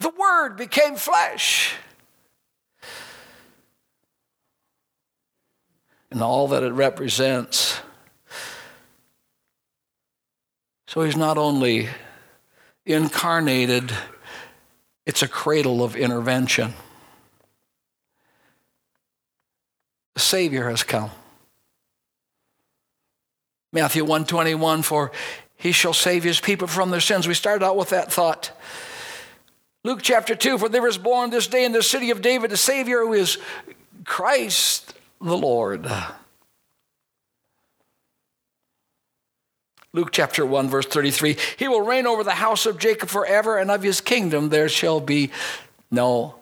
The 0.00 0.10
Word 0.10 0.56
became 0.56 0.96
flesh. 0.96 1.74
and 6.10 6.22
all 6.22 6.48
that 6.48 6.62
it 6.62 6.72
represents. 6.72 7.80
So 10.86 11.02
he's 11.02 11.16
not 11.16 11.36
only 11.36 11.88
incarnated, 12.86 13.92
it's 15.04 15.22
a 15.22 15.28
cradle 15.28 15.82
of 15.82 15.96
intervention. 15.96 16.72
The 20.14 20.20
Savior 20.20 20.70
has 20.70 20.82
come. 20.82 21.10
Matthew 23.72 24.02
121 24.02 24.82
for 24.82 25.12
he 25.56 25.72
shall 25.72 25.92
save 25.92 26.24
his 26.24 26.40
people 26.40 26.68
from 26.68 26.90
their 26.90 27.00
sins. 27.00 27.26
We 27.26 27.34
started 27.34 27.64
out 27.64 27.76
with 27.76 27.90
that 27.90 28.12
thought. 28.12 28.52
Luke 29.84 30.00
chapter 30.02 30.34
2 30.34 30.58
for 30.58 30.68
there 30.68 30.86
is 30.86 30.98
born 30.98 31.30
this 31.30 31.46
day 31.46 31.64
in 31.64 31.72
the 31.72 31.82
city 31.82 32.10
of 32.10 32.22
David 32.22 32.52
a 32.52 32.56
Savior 32.56 33.00
who 33.00 33.12
is 33.12 33.38
Christ 34.04 34.94
the 35.20 35.36
Lord. 35.36 35.90
Luke 39.94 40.10
chapter 40.12 40.44
1, 40.44 40.68
verse 40.68 40.86
33 40.86 41.36
He 41.56 41.66
will 41.66 41.80
reign 41.80 42.06
over 42.06 42.22
the 42.22 42.32
house 42.32 42.66
of 42.66 42.78
Jacob 42.78 43.08
forever, 43.08 43.58
and 43.58 43.70
of 43.70 43.82
his 43.82 44.00
kingdom 44.00 44.50
there 44.50 44.68
shall 44.68 45.00
be 45.00 45.30
no 45.90 46.36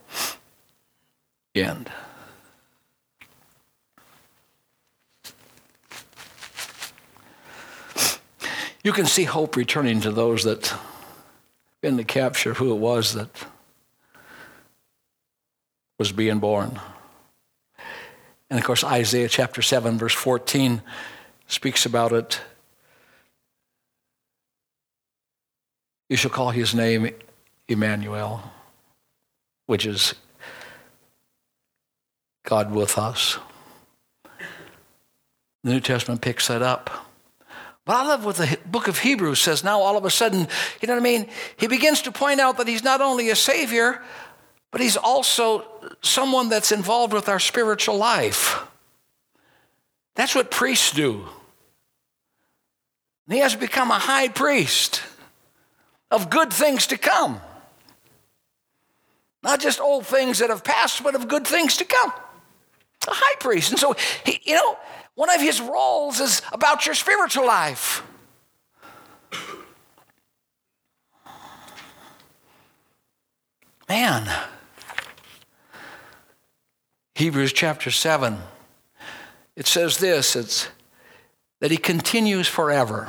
end. 1.54 1.90
You 8.86 8.92
can 8.92 9.06
see 9.06 9.24
hope 9.24 9.56
returning 9.56 10.00
to 10.02 10.12
those 10.12 10.44
that 10.44 10.72
in 11.82 11.96
the 11.96 12.04
capture 12.04 12.54
who 12.54 12.72
it 12.72 12.78
was 12.78 13.14
that 13.14 13.28
was 15.98 16.12
being 16.12 16.38
born. 16.38 16.78
And 18.48 18.60
of 18.60 18.64
course, 18.64 18.84
Isaiah 18.84 19.28
chapter 19.28 19.60
7, 19.60 19.98
verse 19.98 20.14
14 20.14 20.82
speaks 21.48 21.84
about 21.84 22.12
it. 22.12 22.40
You 26.08 26.16
shall 26.16 26.30
call 26.30 26.50
his 26.50 26.72
name 26.72 27.10
Emmanuel, 27.66 28.40
which 29.66 29.84
is 29.84 30.14
God 32.44 32.70
with 32.70 32.96
us. 32.98 33.36
The 35.64 35.72
New 35.72 35.80
Testament 35.80 36.20
picks 36.20 36.46
that 36.46 36.62
up. 36.62 37.05
But 37.86 37.94
I 37.94 38.06
love 38.08 38.24
what 38.24 38.34
the 38.34 38.58
book 38.66 38.88
of 38.88 38.98
Hebrews 38.98 39.38
says 39.38 39.62
now, 39.62 39.80
all 39.80 39.96
of 39.96 40.04
a 40.04 40.10
sudden, 40.10 40.48
you 40.80 40.88
know 40.88 40.94
what 40.94 41.00
I 41.00 41.04
mean? 41.04 41.28
He 41.56 41.68
begins 41.68 42.02
to 42.02 42.12
point 42.12 42.40
out 42.40 42.58
that 42.58 42.66
he's 42.66 42.82
not 42.82 43.00
only 43.00 43.30
a 43.30 43.36
Savior, 43.36 44.02
but 44.72 44.80
he's 44.80 44.96
also 44.96 45.64
someone 46.02 46.48
that's 46.48 46.72
involved 46.72 47.12
with 47.12 47.28
our 47.28 47.38
spiritual 47.38 47.96
life. 47.96 48.58
That's 50.16 50.34
what 50.34 50.50
priests 50.50 50.90
do. 50.90 51.26
he 53.30 53.38
has 53.38 53.54
become 53.54 53.92
a 53.92 53.98
high 53.98 54.28
priest 54.28 55.02
of 56.10 56.28
good 56.28 56.52
things 56.52 56.88
to 56.88 56.98
come. 56.98 57.40
Not 59.44 59.60
just 59.60 59.80
old 59.80 60.06
things 60.06 60.40
that 60.40 60.50
have 60.50 60.64
passed, 60.64 61.04
but 61.04 61.14
of 61.14 61.28
good 61.28 61.46
things 61.46 61.76
to 61.76 61.84
come. 61.84 62.10
A 63.06 63.12
high 63.12 63.36
priest. 63.38 63.70
And 63.70 63.78
so, 63.78 63.94
he, 64.24 64.40
you 64.44 64.54
know, 64.56 64.76
one 65.16 65.30
of 65.30 65.40
his 65.40 65.60
roles 65.60 66.20
is 66.20 66.42
about 66.52 66.86
your 66.86 66.94
spiritual 66.94 67.46
life. 67.46 68.04
Man, 73.88 74.28
Hebrews 77.14 77.52
chapter 77.52 77.90
7, 77.90 78.38
it 79.56 79.66
says 79.66 79.98
this 79.98 80.36
it's 80.36 80.68
that 81.60 81.70
he 81.70 81.78
continues 81.78 82.46
forever. 82.46 83.08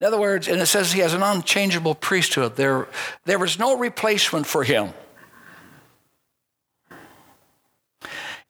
In 0.00 0.06
other 0.06 0.20
words, 0.20 0.48
and 0.48 0.60
it 0.60 0.66
says 0.66 0.92
he 0.92 1.00
has 1.00 1.14
an 1.14 1.22
unchangeable 1.22 1.94
priesthood. 1.94 2.56
There, 2.56 2.88
there 3.24 3.38
was 3.38 3.58
no 3.58 3.78
replacement 3.78 4.46
for 4.46 4.62
him. 4.62 4.92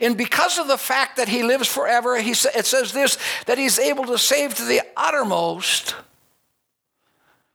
And 0.00 0.16
because 0.16 0.58
of 0.58 0.66
the 0.66 0.78
fact 0.78 1.16
that 1.16 1.28
he 1.28 1.42
lives 1.42 1.68
forever, 1.68 2.20
he, 2.20 2.32
it 2.32 2.66
says 2.66 2.92
this 2.92 3.16
that 3.46 3.58
he's 3.58 3.78
able 3.78 4.04
to 4.06 4.18
save 4.18 4.54
to 4.54 4.64
the 4.64 4.82
uttermost. 4.96 5.94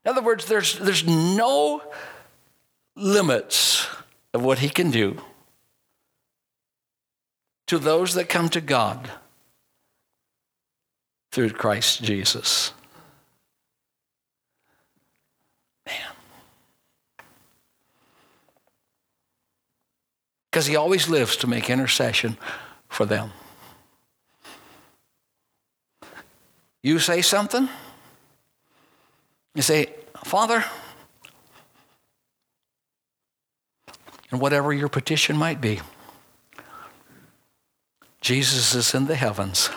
In 0.06 0.12
other 0.12 0.22
words, 0.22 0.46
there's, 0.46 0.80
there's 0.80 1.06
no 1.06 1.82
limits 2.96 3.88
of 4.34 4.44
what 4.44 4.60
he 4.60 4.70
can 4.70 4.92
do 4.92 5.22
to 7.68 7.78
those 7.78 8.14
that 8.16 8.30
come 8.30 8.50
to 8.50 8.62
God 8.62 9.12
through 11.32 11.52
Christ 11.52 12.02
Jesus. 12.04 12.74
Because 20.50 20.66
he 20.66 20.76
always 20.76 21.08
lives 21.08 21.38
to 21.38 21.48
make 21.48 21.70
intercession 21.70 22.38
for 22.88 23.06
them. 23.06 23.32
You 26.82 27.00
say 27.00 27.22
something, 27.22 27.68
you 29.54 29.62
say, 29.62 29.94
Father, 30.24 30.64
and 34.32 34.40
whatever 34.40 34.72
your 34.72 34.90
petition 34.90 35.36
might 35.36 35.60
be, 35.60 35.82
Jesus 38.22 38.76
is 38.76 38.96
in 38.96 39.08
the 39.08 39.16
heavens. 39.16 39.70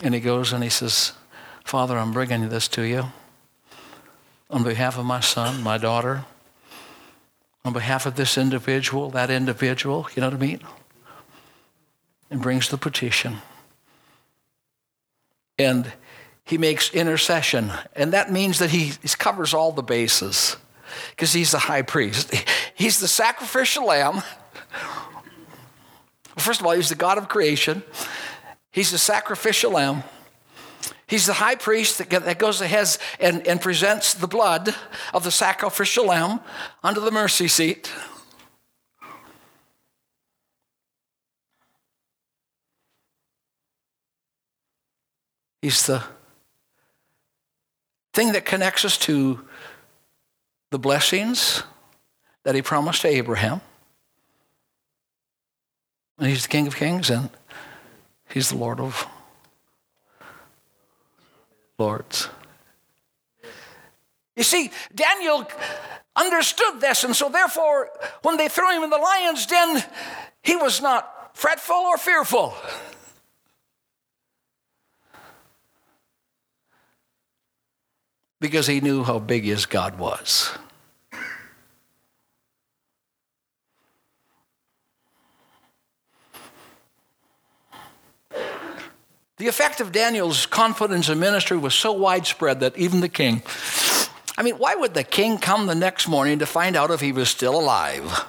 And 0.00 0.14
he 0.14 0.20
goes 0.20 0.52
and 0.52 0.64
he 0.64 0.70
says, 0.70 1.12
Father, 1.64 1.96
I'm 1.96 2.12
bringing 2.12 2.48
this 2.48 2.68
to 2.68 2.82
you 2.82 3.04
on 4.50 4.64
behalf 4.64 4.98
of 4.98 5.04
my 5.04 5.20
son, 5.20 5.62
my 5.62 5.78
daughter, 5.78 6.24
on 7.64 7.72
behalf 7.72 8.06
of 8.06 8.16
this 8.16 8.36
individual, 8.36 9.10
that 9.10 9.30
individual, 9.30 10.08
you 10.14 10.20
know 10.20 10.28
what 10.28 10.36
I 10.36 10.38
mean? 10.38 10.60
And 12.30 12.42
brings 12.42 12.68
the 12.68 12.78
petition. 12.78 13.38
And 15.58 15.92
he 16.44 16.58
makes 16.58 16.92
intercession. 16.92 17.70
And 17.94 18.12
that 18.12 18.32
means 18.32 18.58
that 18.58 18.70
he, 18.70 18.92
he 19.02 19.08
covers 19.16 19.54
all 19.54 19.72
the 19.72 19.82
bases 19.82 20.56
because 21.10 21.32
he's 21.32 21.52
the 21.52 21.58
high 21.58 21.82
priest. 21.82 22.34
He's 22.74 22.98
the 22.98 23.06
sacrificial 23.06 23.86
lamb. 23.86 24.22
First 26.36 26.60
of 26.60 26.66
all, 26.66 26.72
he's 26.72 26.88
the 26.88 26.96
God 26.96 27.16
of 27.18 27.28
creation. 27.28 27.84
He's 28.72 28.90
the 28.90 28.98
sacrificial 28.98 29.72
lamb. 29.72 30.02
He's 31.12 31.26
the 31.26 31.34
high 31.34 31.56
priest 31.56 31.98
that 31.98 32.38
goes 32.38 32.62
ahead 32.62 32.96
and, 33.20 33.46
and 33.46 33.60
presents 33.60 34.14
the 34.14 34.26
blood 34.26 34.74
of 35.12 35.24
the 35.24 35.30
sacrificial 35.30 36.06
lamb 36.06 36.40
under 36.82 37.00
the 37.00 37.10
mercy 37.10 37.48
seat. 37.48 37.92
He's 45.60 45.84
the 45.84 46.02
thing 48.14 48.32
that 48.32 48.46
connects 48.46 48.86
us 48.86 48.96
to 49.00 49.46
the 50.70 50.78
blessings 50.78 51.62
that 52.44 52.54
he 52.54 52.62
promised 52.62 53.02
to 53.02 53.08
Abraham. 53.08 53.60
And 56.18 56.28
he's 56.28 56.44
the 56.44 56.48
King 56.48 56.66
of 56.66 56.74
Kings 56.74 57.10
and 57.10 57.28
he's 58.30 58.48
the 58.48 58.56
Lord 58.56 58.80
of 58.80 59.06
Lords. 61.82 62.28
You 64.36 64.44
see, 64.44 64.70
Daniel 64.94 65.46
understood 66.14 66.80
this, 66.80 67.02
and 67.02 67.14
so 67.14 67.28
therefore, 67.28 67.90
when 68.22 68.36
they 68.36 68.48
threw 68.48 68.70
him 68.70 68.84
in 68.84 68.90
the 68.90 68.98
lion's 68.98 69.46
den, 69.46 69.82
he 70.42 70.54
was 70.54 70.80
not 70.80 71.36
fretful 71.36 71.74
or 71.74 71.98
fearful. 71.98 72.54
Because 78.40 78.68
he 78.68 78.80
knew 78.80 79.02
how 79.02 79.18
big 79.18 79.44
his 79.44 79.66
God 79.66 79.98
was. 79.98 80.56
The 89.42 89.48
effect 89.48 89.80
of 89.80 89.90
Daniel's 89.90 90.46
confidence 90.46 91.08
in 91.08 91.18
ministry 91.18 91.56
was 91.56 91.74
so 91.74 91.90
widespread 91.90 92.60
that 92.60 92.78
even 92.78 93.00
the 93.00 93.08
king, 93.08 93.42
I 94.38 94.44
mean, 94.44 94.54
why 94.54 94.76
would 94.76 94.94
the 94.94 95.02
king 95.02 95.38
come 95.38 95.66
the 95.66 95.74
next 95.74 96.06
morning 96.06 96.38
to 96.38 96.46
find 96.46 96.76
out 96.76 96.92
if 96.92 97.00
he 97.00 97.10
was 97.10 97.28
still 97.28 97.58
alive? 97.58 98.24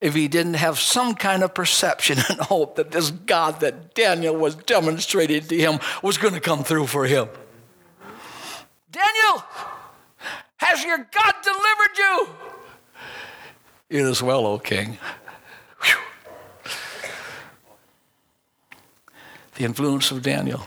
If 0.00 0.14
he 0.14 0.28
didn't 0.28 0.54
have 0.54 0.78
some 0.78 1.16
kind 1.16 1.42
of 1.42 1.54
perception 1.54 2.18
and 2.28 2.38
hope 2.38 2.76
that 2.76 2.92
this 2.92 3.10
God 3.10 3.58
that 3.62 3.96
Daniel 3.96 4.36
was 4.36 4.54
demonstrating 4.54 5.42
to 5.42 5.58
him 5.58 5.80
was 6.04 6.18
going 6.18 6.34
to 6.34 6.40
come 6.40 6.62
through 6.62 6.86
for 6.86 7.06
him. 7.06 7.28
Daniel, 8.92 9.44
has 10.58 10.84
your 10.84 10.98
God 10.98 11.34
delivered 11.42 11.98
you? 11.98 12.28
It 13.90 14.02
is 14.02 14.22
well, 14.22 14.46
O 14.46 14.60
king. 14.60 14.98
The 19.56 19.64
influence 19.64 20.10
of 20.10 20.22
Daniel. 20.22 20.66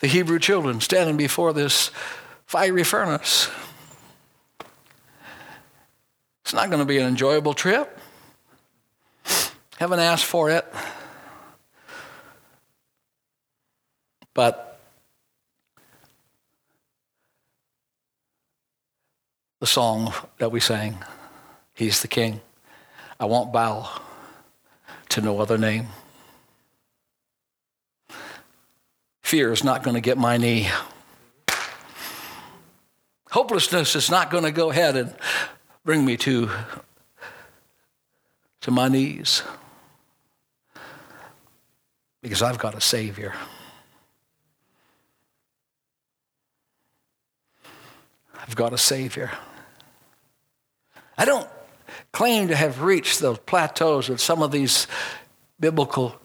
The 0.00 0.08
Hebrew 0.08 0.38
children 0.38 0.80
standing 0.80 1.16
before 1.16 1.52
this 1.52 1.90
fiery 2.46 2.84
furnace. 2.84 3.50
It's 6.42 6.52
not 6.52 6.68
going 6.68 6.80
to 6.80 6.86
be 6.86 6.98
an 6.98 7.06
enjoyable 7.06 7.54
trip. 7.54 7.98
Haven't 9.78 10.00
asked 10.00 10.24
for 10.24 10.50
it. 10.50 10.66
But 14.34 14.80
the 19.60 19.66
song 19.66 20.12
that 20.38 20.50
we 20.50 20.60
sang, 20.60 20.98
He's 21.74 22.02
the 22.02 22.08
King. 22.08 22.40
I 23.20 23.24
won't 23.24 23.52
bow 23.52 23.88
to 25.10 25.20
no 25.20 25.40
other 25.40 25.58
name. 25.58 25.88
Fear 29.32 29.50
is 29.50 29.64
not 29.64 29.82
going 29.82 29.94
to 29.94 30.02
get 30.02 30.18
my 30.18 30.36
knee. 30.36 30.68
Hopelessness 33.30 33.96
is 33.96 34.10
not 34.10 34.30
going 34.30 34.44
to 34.44 34.50
go 34.50 34.70
ahead 34.70 34.94
and 34.94 35.16
bring 35.86 36.04
me 36.04 36.18
to, 36.18 36.50
to 38.60 38.70
my 38.70 38.88
knees. 38.88 39.42
Because 42.20 42.42
I've 42.42 42.58
got 42.58 42.74
a 42.74 42.80
Savior. 42.82 43.32
I've 48.38 48.54
got 48.54 48.74
a 48.74 48.78
Savior. 48.78 49.30
I 51.16 51.24
don't 51.24 51.48
claim 52.12 52.48
to 52.48 52.54
have 52.54 52.82
reached 52.82 53.20
those 53.20 53.38
plateaus 53.38 54.08
that 54.08 54.20
some 54.20 54.42
of 54.42 54.52
these 54.52 54.86
biblical 55.58 56.16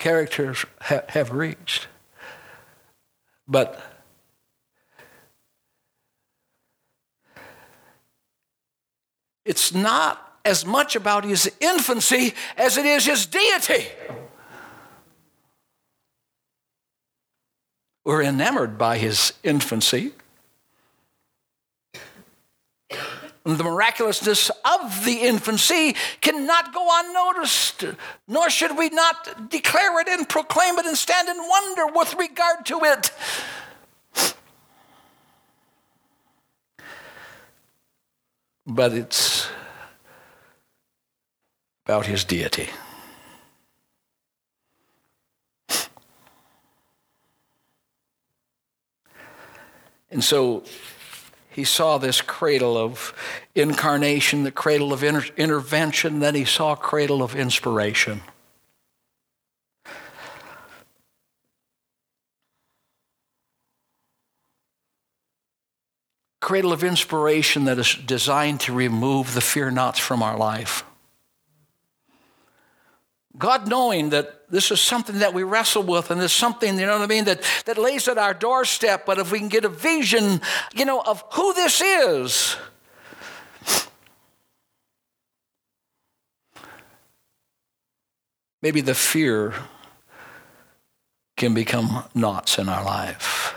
characters 0.00 0.66
ha- 0.80 1.02
have 1.10 1.30
reached. 1.30 1.86
But 3.48 3.80
it's 9.44 9.72
not 9.72 10.38
as 10.44 10.64
much 10.64 10.96
about 10.96 11.24
his 11.24 11.50
infancy 11.60 12.34
as 12.56 12.76
it 12.76 12.86
is 12.86 13.06
his 13.06 13.26
deity. 13.26 13.86
We're 18.04 18.22
enamored 18.22 18.78
by 18.78 18.98
his 18.98 19.32
infancy. 19.42 20.12
The 23.46 23.62
miraculousness 23.62 24.50
of 24.50 25.04
the 25.04 25.20
infancy 25.22 25.94
cannot 26.20 26.74
go 26.74 26.88
unnoticed, 26.90 27.84
nor 28.26 28.50
should 28.50 28.76
we 28.76 28.88
not 28.88 29.48
declare 29.50 30.00
it 30.00 30.08
and 30.08 30.28
proclaim 30.28 30.76
it 30.78 30.84
and 30.84 30.96
stand 30.98 31.28
in 31.28 31.36
wonder 31.38 31.86
with 31.86 32.14
regard 32.14 32.66
to 32.66 32.80
it. 32.82 33.12
But 38.66 38.92
it's 38.92 39.48
about 41.84 42.06
his 42.06 42.24
deity. 42.24 42.68
And 50.10 50.24
so 50.24 50.64
he 51.56 51.64
saw 51.64 51.96
this 51.96 52.20
cradle 52.20 52.76
of 52.76 53.14
incarnation, 53.54 54.44
the 54.44 54.50
cradle 54.50 54.92
of 54.92 55.02
inter- 55.02 55.32
intervention, 55.38 56.20
then 56.20 56.34
he 56.34 56.44
saw 56.44 56.72
a 56.72 56.76
cradle 56.76 57.22
of 57.22 57.34
inspiration. 57.34 58.20
Cradle 66.42 66.74
of 66.74 66.84
inspiration 66.84 67.64
that 67.64 67.78
is 67.78 67.94
designed 67.94 68.60
to 68.60 68.74
remove 68.74 69.32
the 69.32 69.40
fear 69.40 69.70
nots 69.70 69.98
from 69.98 70.22
our 70.22 70.36
life. 70.36 70.84
God 73.38 73.68
knowing 73.68 74.10
that 74.10 74.50
this 74.50 74.70
is 74.70 74.80
something 74.80 75.18
that 75.18 75.34
we 75.34 75.42
wrestle 75.42 75.82
with 75.82 76.10
and 76.10 76.22
it's 76.22 76.32
something, 76.32 76.78
you 76.78 76.86
know 76.86 76.98
what 76.98 77.02
I 77.02 77.06
mean, 77.06 77.24
that, 77.24 77.42
that 77.66 77.76
lays 77.76 78.08
at 78.08 78.18
our 78.18 78.32
doorstep, 78.32 79.04
but 79.04 79.18
if 79.18 79.32
we 79.32 79.38
can 79.38 79.48
get 79.48 79.64
a 79.64 79.68
vision, 79.68 80.40
you 80.74 80.84
know, 80.84 81.00
of 81.00 81.22
who 81.32 81.52
this 81.52 81.80
is. 81.80 82.56
Maybe 88.62 88.80
the 88.80 88.94
fear 88.94 89.54
can 91.36 91.52
become 91.52 92.04
knots 92.14 92.58
in 92.58 92.68
our 92.68 92.84
life. 92.84 93.54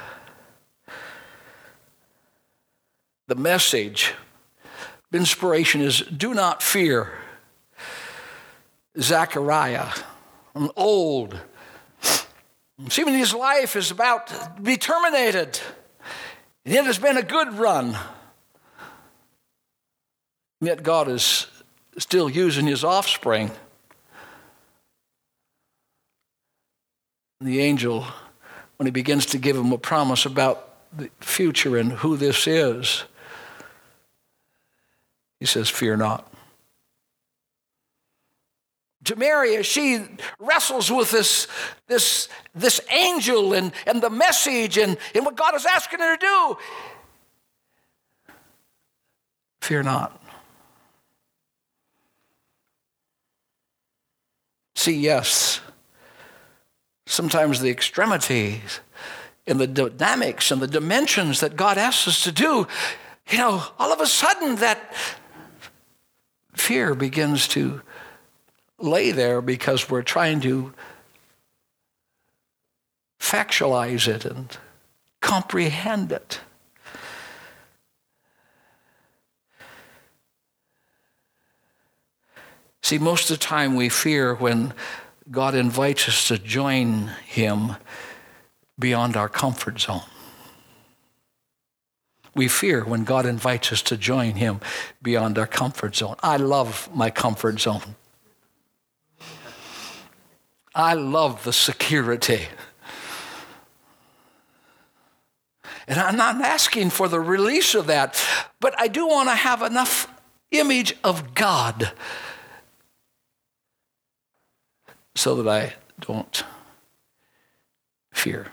The 3.28 3.36
message, 3.36 4.14
inspiration 5.14 5.82
is 5.82 6.02
do 6.02 6.34
not 6.34 6.62
fear. 6.62 7.14
Zechariah, 9.00 9.88
an 10.56 10.70
old, 10.76 11.40
seeming 12.90 13.14
his 13.14 13.34
life 13.34 13.76
is 13.76 13.92
about 13.92 14.28
to 14.28 14.56
be 14.62 14.78
terminated. 14.78 15.60
And 16.66 16.76
it 16.76 16.86
has 16.86 17.00
been 17.00 17.18
a 17.18 17.24
good 17.24 17.54
run. 17.54 17.98
Yet 20.62 20.84
God 20.84 21.08
is 21.08 21.48
still 21.98 22.30
using 22.30 22.66
his 22.68 22.84
offspring. 22.84 23.52
The 27.42 27.62
angel, 27.62 28.06
when 28.78 28.86
he 28.86 28.92
begins 28.92 29.26
to 29.28 29.38
give 29.38 29.56
him 29.56 29.72
a 29.72 29.78
promise 29.78 30.26
about 30.26 30.66
the 30.96 31.10
future 31.22 31.78
and 31.78 31.94
who 31.94 32.18
this 32.18 32.48
is, 32.48 33.06
he 35.40 35.46
says, 35.46 35.70
Fear 35.70 35.98
not 35.98 36.29
as 39.08 39.66
she 39.66 40.06
wrestles 40.40 40.92
with 40.92 41.12
this, 41.12 41.48
this, 41.88 42.28
this 42.54 42.82
angel 42.92 43.54
and, 43.54 43.72
and 43.88 44.02
the 44.02 44.10
message 44.10 44.78
and, 44.78 44.98
and 45.16 45.26
what 45.26 45.36
God 45.36 45.56
is 45.56 45.66
asking 45.66 46.00
her 46.00 46.16
to 46.16 46.26
do. 46.26 46.58
Fear 49.62 49.84
not. 49.84 50.22
See, 54.76 54.98
yes, 54.98 55.60
sometimes 57.06 57.60
the 57.60 57.70
extremities 57.70 58.80
and 59.46 59.60
the 59.60 59.68
dynamics 59.68 60.52
and 60.52 60.62
the 60.62 60.68
dimensions 60.68 61.42
that 61.42 61.56
God 61.56 61.78
asks 61.78 62.08
us 62.08 62.24
to 62.24 62.32
do, 62.32 62.68
you 63.30 63.38
know, 63.38 63.64
all 63.78 63.92
of 63.92 64.00
a 64.00 64.08
sudden 64.08 64.56
that 64.58 64.94
fear 66.54 66.96
begins 66.96 67.48
to 67.50 67.82
lay 68.80 69.12
there 69.12 69.42
because 69.42 69.90
we're 69.90 70.02
trying 70.02 70.40
to 70.42 70.74
factualize 73.20 74.08
it 74.08 74.26
and 74.26 74.58
comprehend 75.22 76.12
it. 76.12 76.40
See, 82.82 82.98
most 82.98 83.30
of 83.30 83.38
the 83.38 83.46
time 83.46 83.76
we 83.76 83.90
fear 83.90 84.34
when 84.34 84.74
God 85.30 85.54
invites 85.54 86.08
us 86.08 86.28
to 86.30 86.40
join 86.40 87.12
Him 87.28 87.76
beyond 88.80 89.16
our 89.16 89.30
comfort 89.30 89.80
zone. 89.80 90.02
We 92.34 92.48
fear 92.48 92.84
when 92.84 93.04
God 93.04 93.26
invites 93.26 93.72
us 93.72 93.82
to 93.84 93.98
join 93.98 94.36
Him 94.36 94.60
beyond 95.04 95.38
our 95.38 95.46
comfort 95.46 95.98
zone. 95.98 96.16
I 96.24 96.38
love 96.38 96.90
my 96.94 97.12
comfort 97.12 97.60
zone. 97.60 97.96
I 100.74 100.94
love 100.94 101.44
the 101.44 101.54
security. 101.54 102.48
And 105.88 106.00
I'm 106.00 106.16
not 106.16 106.40
asking 106.42 106.92
for 106.92 107.08
the 107.08 107.20
release 107.20 107.74
of 107.74 107.88
that, 107.88 108.24
but 108.60 108.80
I 108.80 108.88
do 108.88 109.08
want 109.08 109.30
to 109.30 109.36
have 109.36 109.64
enough 109.64 110.08
image 110.52 110.96
of 111.04 111.34
God 111.34 111.92
so 115.16 115.36
that 115.36 115.48
I 115.48 115.74
don't 116.00 116.44
fear. 118.14 118.48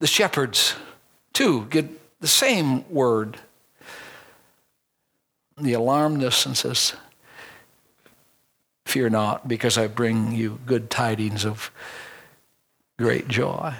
The 0.00 0.06
shepherds, 0.06 0.74
too, 1.32 1.66
get 1.70 2.20
the 2.20 2.28
same 2.28 2.88
word. 2.90 3.38
The 5.56 5.72
alarmness 5.72 6.44
and 6.44 6.56
says, 6.56 6.94
Fear 8.92 9.08
not, 9.08 9.48
because 9.48 9.78
I 9.78 9.86
bring 9.86 10.32
you 10.32 10.58
good 10.66 10.90
tidings 10.90 11.46
of 11.46 11.70
great 12.98 13.26
joy. 13.26 13.72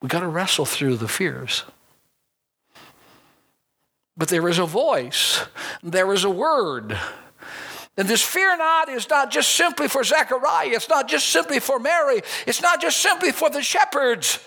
We 0.00 0.08
got 0.08 0.20
to 0.20 0.28
wrestle 0.28 0.64
through 0.64 0.96
the 0.96 1.08
fears. 1.08 1.64
But 4.16 4.28
there 4.28 4.48
is 4.48 4.58
a 4.58 4.64
voice, 4.64 5.44
there 5.82 6.10
is 6.14 6.24
a 6.24 6.30
word. 6.30 6.98
And 7.98 8.08
this 8.08 8.22
fear 8.22 8.56
not 8.56 8.88
is 8.88 9.06
not 9.10 9.30
just 9.30 9.52
simply 9.52 9.88
for 9.88 10.04
Zechariah, 10.04 10.70
it's 10.70 10.88
not 10.88 11.06
just 11.06 11.28
simply 11.28 11.60
for 11.60 11.78
Mary, 11.78 12.22
it's 12.46 12.62
not 12.62 12.80
just 12.80 12.96
simply 12.96 13.30
for 13.30 13.50
the 13.50 13.60
shepherds. 13.60 14.38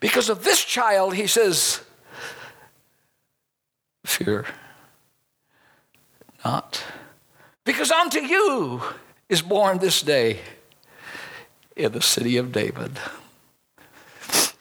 Because 0.00 0.28
of 0.28 0.44
this 0.44 0.62
child, 0.62 1.14
he 1.14 1.26
says, 1.26 1.80
fear 4.04 4.44
not. 6.44 6.82
Because 7.64 7.90
unto 7.90 8.20
you 8.20 8.82
is 9.28 9.42
born 9.42 9.78
this 9.78 10.02
day 10.02 10.40
in 11.76 11.92
the 11.92 12.02
city 12.02 12.36
of 12.36 12.52
David. 12.52 12.98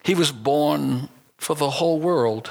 He 0.04 0.16
was 0.16 0.32
born 0.32 1.10
for 1.38 1.56
the 1.56 1.70
whole 1.70 2.00
world, 2.00 2.50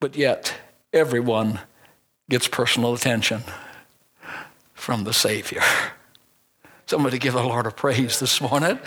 but 0.00 0.16
yet 0.16 0.54
everyone 0.92 1.60
gets 2.28 2.48
personal 2.48 2.94
attention 2.94 3.42
from 4.74 5.04
the 5.04 5.12
Savior. 5.12 5.62
Somebody 6.86 7.18
give 7.18 7.34
the 7.34 7.42
Lord 7.42 7.66
a 7.66 7.70
praise 7.70 8.20
this 8.20 8.40
morning. 8.40 8.78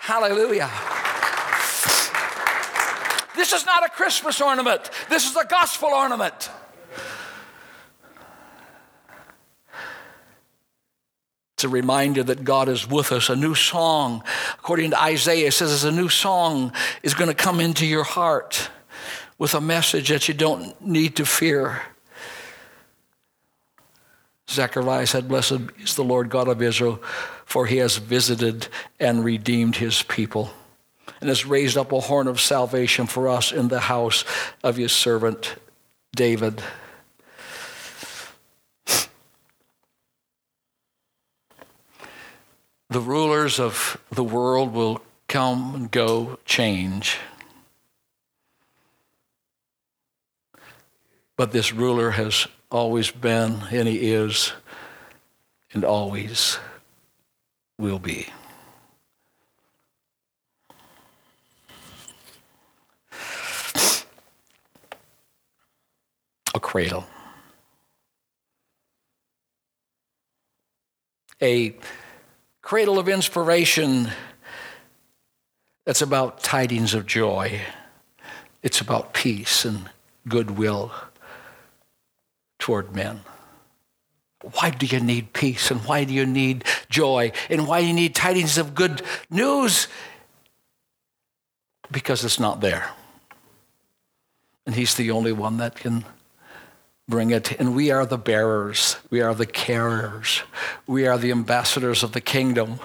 Hallelujah. 0.00 0.70
This 3.34 3.52
is 3.52 3.66
not 3.66 3.84
a 3.84 3.88
Christmas 3.88 4.40
ornament, 4.40 4.90
this 5.08 5.28
is 5.28 5.36
a 5.36 5.44
gospel 5.44 5.88
ornament. 5.88 6.50
It's 11.58 11.64
a 11.64 11.68
reminder 11.68 12.22
that 12.22 12.44
God 12.44 12.68
is 12.68 12.88
with 12.88 13.10
us. 13.10 13.28
A 13.28 13.34
new 13.34 13.56
song, 13.56 14.22
according 14.60 14.92
to 14.92 15.02
Isaiah, 15.02 15.50
says 15.50 15.82
a 15.82 15.90
new 15.90 16.08
song 16.08 16.72
is 17.02 17.14
going 17.14 17.26
to 17.26 17.34
come 17.34 17.58
into 17.58 17.84
your 17.84 18.04
heart 18.04 18.70
with 19.38 19.54
a 19.54 19.60
message 19.60 20.10
that 20.10 20.28
you 20.28 20.34
don't 20.34 20.80
need 20.80 21.16
to 21.16 21.26
fear. 21.26 21.82
Zechariah 24.48 25.08
said, 25.08 25.26
Blessed 25.26 25.62
is 25.80 25.96
the 25.96 26.04
Lord 26.04 26.30
God 26.30 26.46
of 26.46 26.62
Israel, 26.62 27.02
for 27.44 27.66
he 27.66 27.78
has 27.78 27.96
visited 27.96 28.68
and 29.00 29.24
redeemed 29.24 29.74
his 29.74 30.04
people, 30.04 30.52
and 31.20 31.28
has 31.28 31.44
raised 31.44 31.76
up 31.76 31.90
a 31.90 31.98
horn 31.98 32.28
of 32.28 32.40
salvation 32.40 33.08
for 33.08 33.26
us 33.26 33.50
in 33.50 33.66
the 33.66 33.80
house 33.80 34.24
of 34.62 34.76
his 34.76 34.92
servant 34.92 35.56
David. 36.14 36.62
The 42.90 43.00
rulers 43.00 43.60
of 43.60 44.00
the 44.10 44.24
world 44.24 44.72
will 44.72 45.02
come 45.26 45.74
and 45.74 45.90
go, 45.90 46.38
change. 46.46 47.18
But 51.36 51.52
this 51.52 51.70
ruler 51.70 52.12
has 52.12 52.46
always 52.70 53.10
been, 53.10 53.62
and 53.70 53.86
he 53.86 54.12
is, 54.12 54.52
and 55.74 55.84
always 55.84 56.58
will 57.78 57.98
be. 57.98 58.26
A 66.54 66.60
cradle. 66.60 67.06
A 71.42 71.76
cradle 72.68 72.98
of 72.98 73.08
inspiration 73.08 74.10
that's 75.86 76.02
about 76.02 76.42
tidings 76.42 76.92
of 76.92 77.06
joy. 77.06 77.58
It's 78.62 78.82
about 78.82 79.14
peace 79.14 79.64
and 79.64 79.88
goodwill 80.28 80.92
toward 82.58 82.94
men. 82.94 83.22
Why 84.42 84.68
do 84.68 84.84
you 84.84 85.00
need 85.00 85.32
peace 85.32 85.70
and 85.70 85.80
why 85.80 86.04
do 86.04 86.12
you 86.12 86.26
need 86.26 86.62
joy 86.90 87.32
and 87.48 87.66
why 87.66 87.80
do 87.80 87.86
you 87.86 87.94
need 87.94 88.14
tidings 88.14 88.58
of 88.58 88.74
good 88.74 89.00
news? 89.30 89.88
Because 91.90 92.22
it's 92.22 92.38
not 92.38 92.60
there. 92.60 92.90
And 94.66 94.74
he's 94.74 94.94
the 94.94 95.10
only 95.10 95.32
one 95.32 95.56
that 95.56 95.74
can 95.74 96.04
bring 97.08 97.30
it. 97.30 97.58
And 97.58 97.74
we 97.74 97.90
are 97.90 98.04
the 98.04 98.18
bearers, 98.18 98.96
we 99.10 99.20
are 99.20 99.34
the 99.34 99.46
carriers, 99.46 100.42
we 100.86 101.06
are 101.06 101.18
the 101.18 101.30
ambassadors 101.30 102.02
of 102.02 102.12
the 102.12 102.20
kingdom. 102.20 102.78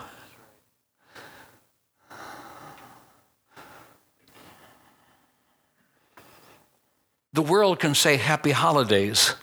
The 7.33 7.41
world 7.41 7.79
can 7.79 7.95
say 7.95 8.17
happy 8.17 8.51
holidays, 8.51 9.33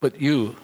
but 0.00 0.18
you, 0.18 0.56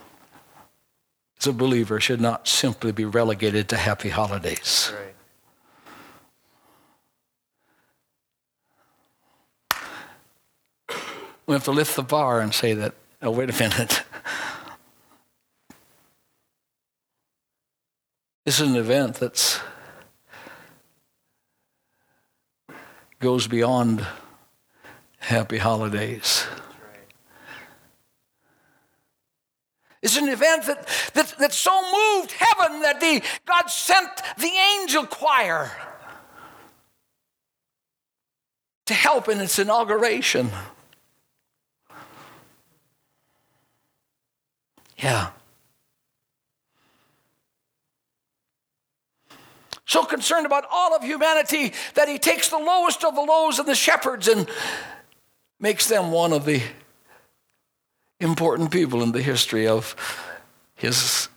as 1.39 1.47
a 1.47 1.53
believer, 1.53 2.01
should 2.01 2.23
not 2.23 2.49
simply 2.49 2.91
be 2.91 3.05
relegated 3.05 3.69
to 3.69 3.77
happy 3.77 4.09
holidays. 4.09 4.91
Right. 4.95 5.15
We 11.47 11.55
have 11.55 11.65
to 11.65 11.73
lift 11.73 11.97
the 11.97 12.03
bar 12.03 12.41
and 12.41 12.55
say 12.55 12.75
that, 12.75 12.95
oh, 13.21 13.31
wait 13.31 13.51
a 13.51 13.53
minute. 13.53 14.03
this 18.45 18.61
is 18.61 18.69
an 18.69 18.77
event 18.77 19.17
that's 19.17 19.61
goes 23.23 23.47
beyond 23.47 24.05
happy 25.19 25.59
holidays. 25.59 26.45
It's 30.03 30.17
an 30.17 30.29
event 30.29 30.67
that, 30.67 30.89
that, 31.15 31.35
that 31.39 31.53
so 31.53 31.71
moved 31.81 32.33
heaven 32.33 32.83
that 32.83 32.99
the, 33.01 33.23
God 33.47 33.71
sent 33.71 34.11
the 34.37 34.51
angel 34.81 35.07
choir 35.07 35.71
to 38.87 38.95
help 38.95 39.29
in 39.29 39.41
its 39.41 39.61
inauguration. 39.61 40.51
Yeah. 45.03 45.31
So 49.85 50.05
concerned 50.05 50.47
about 50.47 50.65
all 50.71 50.95
of 50.95 51.03
humanity 51.03 51.73
that 51.95 52.09
he 52.09 52.19
takes 52.19 52.49
the 52.49 52.59
lowest 52.59 53.05
of 53.05 53.15
the 53.15 53.21
lows 53.21 53.59
and 53.59 53.69
the 53.69 53.75
shepherds 53.75 54.29
and 54.29 54.49
makes 55.59 55.89
them 55.89 56.13
one 56.13 56.33
of 56.33 56.45
the 56.45 56.63
important 58.21 58.71
people 58.71 59.03
in 59.03 59.13
the 59.13 59.21
history 59.21 59.67
of 59.67 59.97
his, 60.77 61.29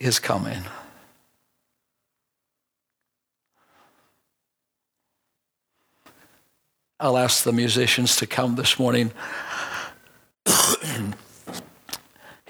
his 0.00 0.18
coming. 0.18 0.62
I'll 6.98 7.18
ask 7.18 7.44
the 7.44 7.52
musicians 7.52 8.16
to 8.16 8.26
come 8.26 8.54
this 8.54 8.78
morning. 8.78 9.12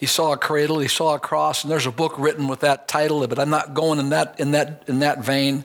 He 0.02 0.06
saw 0.06 0.32
a 0.32 0.36
cradle, 0.36 0.80
he 0.80 0.88
saw 0.88 1.14
a 1.14 1.20
cross, 1.20 1.62
and 1.62 1.70
there's 1.70 1.86
a 1.86 1.92
book 1.92 2.18
written 2.18 2.48
with 2.48 2.58
that 2.58 2.88
title, 2.88 3.24
but 3.28 3.38
I'm 3.38 3.50
not 3.50 3.72
going 3.72 4.00
in 4.00 4.08
that, 4.08 4.40
in 4.40 4.50
that, 4.50 4.82
in 4.88 4.98
that 4.98 5.24
vein. 5.24 5.64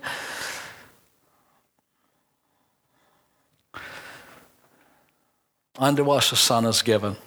Unto 5.80 6.12
us 6.12 6.32
a 6.32 6.36
son 6.36 6.66
is 6.66 6.84
given. 6.84 7.18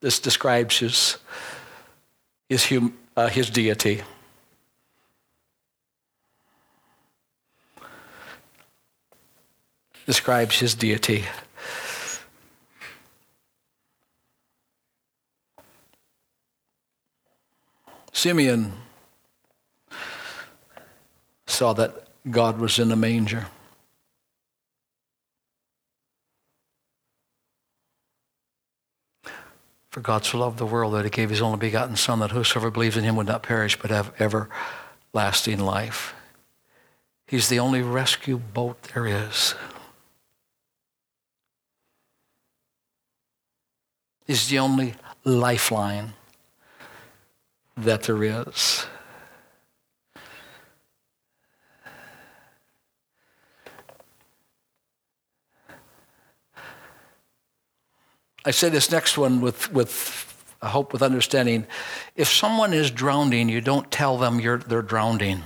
This 0.00 0.18
describes 0.18 0.80
his, 0.80 1.18
his, 2.48 2.68
hum, 2.68 2.98
uh, 3.16 3.28
his 3.28 3.48
deity. 3.48 4.02
Describes 10.04 10.58
his 10.58 10.74
deity. 10.74 11.26
Simeon 18.12 18.72
saw 21.46 21.72
that 21.72 22.08
God 22.30 22.58
was 22.58 22.78
in 22.78 22.92
a 22.92 22.96
manger. 22.96 23.46
For 29.90 30.00
God 30.00 30.24
so 30.24 30.38
loved 30.38 30.58
the 30.58 30.66
world 30.66 30.94
that 30.94 31.04
he 31.04 31.10
gave 31.10 31.30
his 31.30 31.42
only 31.42 31.58
begotten 31.58 31.96
Son, 31.96 32.20
that 32.20 32.30
whosoever 32.30 32.70
believes 32.70 32.96
in 32.96 33.02
him 33.04 33.16
would 33.16 33.26
not 33.26 33.42
perish 33.42 33.76
but 33.76 33.90
have 33.90 34.12
everlasting 34.20 35.58
life. 35.58 36.14
He's 37.26 37.48
the 37.48 37.58
only 37.58 37.82
rescue 37.82 38.38
boat 38.38 38.82
there 38.94 39.06
is. 39.06 39.54
He's 44.26 44.48
the 44.48 44.60
only 44.60 44.94
lifeline 45.24 46.14
that 47.76 48.02
there 48.02 48.22
is. 48.22 48.86
I 58.44 58.52
say 58.52 58.68
this 58.68 58.90
next 58.90 59.18
one 59.18 59.40
with, 59.40 59.70
with 59.72 60.30
I 60.62 60.68
hope 60.68 60.92
with 60.92 61.02
understanding. 61.02 61.66
If 62.16 62.28
someone 62.28 62.72
is 62.72 62.90
drowning, 62.90 63.48
you 63.48 63.60
don't 63.60 63.90
tell 63.90 64.18
them 64.18 64.40
you're, 64.40 64.58
they're 64.58 64.82
drowning. 64.82 65.42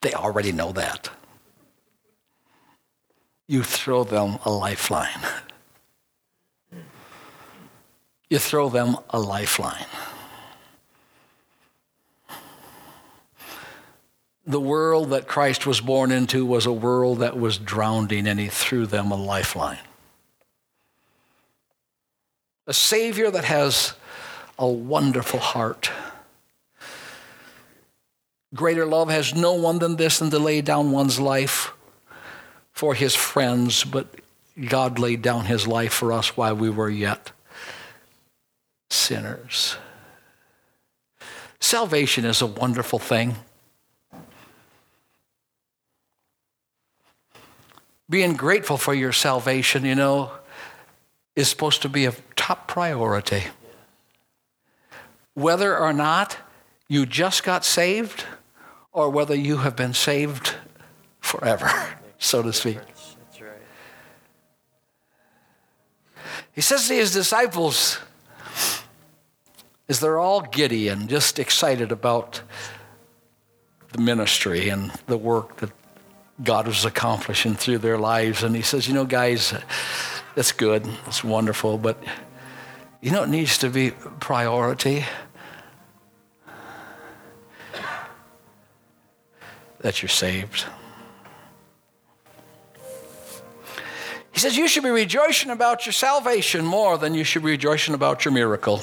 They 0.00 0.12
already 0.12 0.52
know 0.52 0.72
that. 0.72 1.10
You 3.46 3.62
throw 3.62 4.04
them 4.04 4.38
a 4.44 4.50
lifeline 4.50 5.20
you 8.32 8.38
throw 8.38 8.70
them 8.70 8.96
a 9.10 9.20
lifeline. 9.20 9.84
The 14.46 14.58
world 14.58 15.10
that 15.10 15.28
Christ 15.28 15.66
was 15.66 15.82
born 15.82 16.10
into 16.10 16.46
was 16.46 16.64
a 16.64 16.72
world 16.72 17.18
that 17.18 17.38
was 17.38 17.58
drowning, 17.58 18.26
and 18.26 18.40
he 18.40 18.48
threw 18.48 18.86
them 18.86 19.12
a 19.12 19.16
lifeline. 19.16 19.84
A 22.66 22.72
Savior 22.72 23.30
that 23.30 23.44
has 23.44 23.92
a 24.58 24.66
wonderful 24.66 25.38
heart. 25.38 25.90
Greater 28.54 28.86
love 28.86 29.10
has 29.10 29.34
no 29.34 29.52
one 29.52 29.78
than 29.78 29.96
this 29.96 30.20
than 30.20 30.30
to 30.30 30.38
lay 30.38 30.62
down 30.62 30.90
one's 30.90 31.20
life 31.20 31.74
for 32.72 32.94
his 32.94 33.14
friends, 33.14 33.84
but 33.84 34.06
God 34.70 34.98
laid 34.98 35.20
down 35.20 35.44
his 35.44 35.66
life 35.66 35.92
for 35.92 36.14
us 36.14 36.34
while 36.34 36.56
we 36.56 36.70
were 36.70 36.88
yet 36.88 37.32
sinners. 38.92 39.76
Salvation 41.60 42.24
is 42.24 42.42
a 42.42 42.46
wonderful 42.46 42.98
thing. 42.98 43.36
Being 48.10 48.34
grateful 48.34 48.76
for 48.76 48.92
your 48.92 49.12
salvation, 49.12 49.84
you 49.84 49.94
know, 49.94 50.32
is 51.34 51.48
supposed 51.48 51.82
to 51.82 51.88
be 51.88 52.04
a 52.04 52.12
top 52.36 52.68
priority. 52.68 53.44
Whether 55.34 55.78
or 55.78 55.94
not 55.94 56.36
you 56.88 57.06
just 57.06 57.42
got 57.42 57.64
saved 57.64 58.24
or 58.92 59.08
whether 59.08 59.34
you 59.34 59.58
have 59.58 59.74
been 59.74 59.94
saved 59.94 60.54
forever, 61.20 61.70
so 62.18 62.42
to 62.42 62.52
speak. 62.52 62.78
He 66.52 66.60
says 66.60 66.86
to 66.88 66.94
his 66.94 67.14
disciples, 67.14 67.98
is 69.92 70.00
they're 70.00 70.18
all 70.18 70.40
giddy 70.40 70.88
and 70.88 71.06
just 71.06 71.38
excited 71.38 71.92
about 71.92 72.40
the 73.92 74.00
ministry 74.00 74.70
and 74.70 74.90
the 75.06 75.18
work 75.18 75.58
that 75.58 75.70
God 76.42 76.66
was 76.66 76.86
accomplishing 76.86 77.54
through 77.54 77.76
their 77.76 77.98
lives. 77.98 78.42
And 78.42 78.56
he 78.56 78.62
says, 78.62 78.88
You 78.88 78.94
know, 78.94 79.04
guys, 79.04 79.52
that's 80.34 80.52
good, 80.52 80.88
it's 81.06 81.22
wonderful, 81.22 81.76
but 81.76 82.02
you 83.02 83.10
know, 83.10 83.22
it 83.24 83.28
needs 83.28 83.58
to 83.58 83.68
be 83.68 83.90
priority. 84.18 85.04
That 89.80 90.00
you're 90.00 90.08
saved. 90.08 90.64
He 94.32 94.40
says, 94.40 94.56
You 94.56 94.68
should 94.68 94.84
be 94.84 94.90
rejoicing 94.90 95.50
about 95.50 95.84
your 95.84 95.92
salvation 95.92 96.64
more 96.64 96.96
than 96.96 97.12
you 97.12 97.24
should 97.24 97.42
be 97.42 97.50
rejoicing 97.50 97.92
about 97.92 98.24
your 98.24 98.32
miracle. 98.32 98.80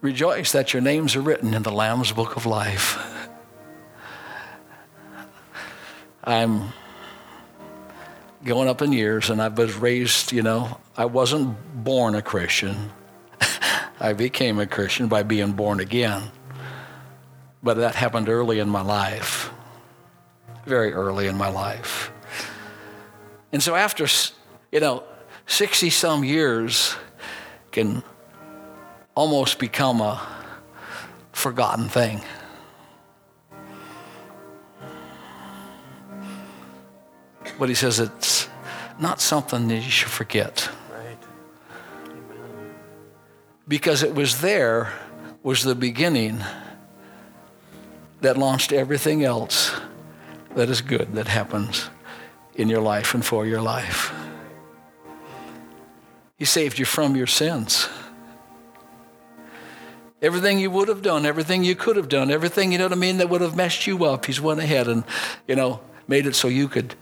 Rejoice 0.00 0.52
that 0.52 0.72
your 0.72 0.80
names 0.80 1.16
are 1.16 1.20
written 1.20 1.54
in 1.54 1.64
the 1.64 1.72
Lamb's 1.72 2.12
book 2.12 2.36
of 2.36 2.46
life. 2.46 2.98
I'm 6.22 6.72
going 8.44 8.68
up 8.68 8.80
in 8.80 8.92
years, 8.92 9.28
and 9.28 9.42
I 9.42 9.48
was 9.48 9.74
raised, 9.74 10.30
you 10.30 10.42
know, 10.42 10.78
I 10.96 11.06
wasn't 11.06 11.56
born 11.82 12.14
a 12.14 12.22
Christian. 12.22 12.90
I 14.00 14.12
became 14.12 14.60
a 14.60 14.66
Christian 14.66 15.08
by 15.08 15.24
being 15.24 15.52
born 15.52 15.80
again. 15.80 16.30
But 17.60 17.78
that 17.78 17.96
happened 17.96 18.28
early 18.28 18.60
in 18.60 18.68
my 18.68 18.82
life, 18.82 19.50
very 20.64 20.92
early 20.92 21.26
in 21.26 21.36
my 21.36 21.48
life. 21.48 22.12
And 23.52 23.60
so 23.60 23.74
after, 23.74 24.06
you 24.70 24.78
know, 24.78 25.02
60 25.46 25.90
some 25.90 26.22
years 26.22 26.94
can 27.72 28.04
almost 29.18 29.58
become 29.58 30.00
a 30.00 30.24
forgotten 31.32 31.88
thing. 31.88 32.20
But 37.58 37.68
he 37.68 37.74
says 37.74 37.98
it's 37.98 38.48
not 39.00 39.20
something 39.20 39.66
that 39.66 39.74
you 39.74 39.90
should 39.90 40.08
forget. 40.08 40.70
Right. 40.92 41.18
Amen. 42.04 42.74
Because 43.66 44.04
it 44.04 44.14
was 44.14 44.40
there 44.40 44.92
was 45.42 45.64
the 45.64 45.74
beginning 45.74 46.38
that 48.20 48.38
launched 48.38 48.72
everything 48.72 49.24
else 49.24 49.72
that 50.54 50.70
is 50.70 50.80
good 50.80 51.14
that 51.14 51.26
happens 51.26 51.90
in 52.54 52.68
your 52.68 52.82
life 52.82 53.14
and 53.14 53.26
for 53.26 53.44
your 53.44 53.62
life. 53.62 54.12
He 56.36 56.44
saved 56.44 56.78
you 56.78 56.84
from 56.84 57.16
your 57.16 57.26
sins. 57.26 57.88
Everything 60.20 60.58
you 60.58 60.70
would 60.70 60.88
have 60.88 61.02
done, 61.02 61.24
everything 61.24 61.62
you 61.62 61.76
could 61.76 61.96
have 61.96 62.08
done, 62.08 62.30
everything, 62.30 62.72
you 62.72 62.78
know 62.78 62.86
what 62.86 62.92
I 62.92 62.96
mean, 62.96 63.18
that 63.18 63.28
would 63.28 63.40
have 63.40 63.54
messed 63.54 63.86
you 63.86 64.04
up, 64.04 64.26
he's 64.26 64.40
went 64.40 64.58
ahead 64.58 64.88
and, 64.88 65.04
you 65.46 65.54
know, 65.54 65.80
made 66.08 66.26
it 66.26 66.34
so 66.34 66.48
you 66.48 66.66
could 66.66 66.94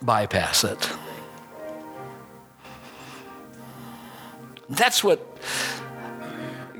bypass 0.00 0.62
it. 0.62 0.88
That's 4.68 5.02
what 5.02 5.20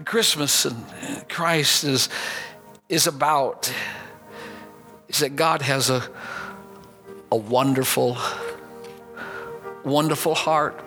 Christmas 0.04 0.64
and 0.64 1.28
Christ 1.28 1.84
is, 1.84 2.08
is 2.88 3.06
about. 3.06 3.72
Is 5.08 5.20
that 5.20 5.36
God 5.36 5.62
has 5.62 5.90
a, 5.90 6.08
a 7.30 7.36
wonderful, 7.36 8.16
wonderful 9.84 10.34
heart. 10.34 10.80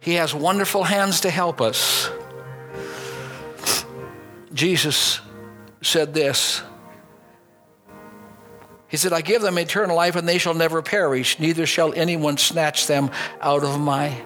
He 0.00 0.14
has 0.14 0.34
wonderful 0.34 0.84
hands 0.84 1.20
to 1.22 1.30
help 1.30 1.60
us. 1.60 2.10
Jesus 4.54 5.20
said 5.82 6.14
this. 6.14 6.62
He 8.88 8.96
said, 8.96 9.12
I 9.12 9.22
give 9.22 9.42
them 9.42 9.58
eternal 9.58 9.96
life 9.96 10.14
and 10.14 10.28
they 10.28 10.38
shall 10.38 10.54
never 10.54 10.80
perish, 10.80 11.40
neither 11.40 11.66
shall 11.66 11.92
anyone 11.94 12.38
snatch 12.38 12.86
them 12.86 13.10
out 13.40 13.64
of 13.64 13.80
my 13.80 14.16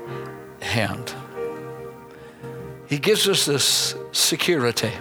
hand. 0.61 1.15
He 2.87 2.99
gives 2.99 3.27
us 3.29 3.47
this 3.47 3.95
security 4.13 4.93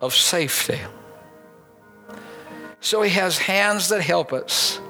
of 0.00 0.14
safety. 0.14 0.78
So 2.80 3.02
he 3.02 3.10
has 3.10 3.38
hands 3.38 3.88
that 3.88 4.00
help 4.00 4.32
us, 4.32 4.80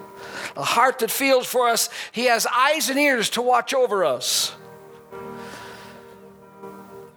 a 0.54 0.64
heart 0.64 0.98
that 0.98 1.10
feels 1.10 1.46
for 1.46 1.68
us. 1.68 1.88
He 2.12 2.26
has 2.26 2.46
eyes 2.46 2.90
and 2.90 2.98
ears 2.98 3.30
to 3.30 3.42
watch 3.42 3.72
over 3.72 4.04
us. 4.04 4.54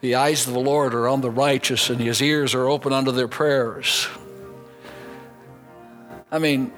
The 0.01 0.15
eyes 0.15 0.47
of 0.47 0.53
the 0.53 0.59
Lord 0.59 0.93
are 0.93 1.09
on 1.09 1.21
the 1.21 1.29
righteous, 1.29 1.89
and 1.89 1.99
his 1.99 2.21
ears 2.21 2.55
are 2.55 2.67
open 2.67 2.93
unto 2.93 3.11
their 3.11 3.27
prayers. 3.27 4.07
I 6.31 6.39
mean, 6.39 6.71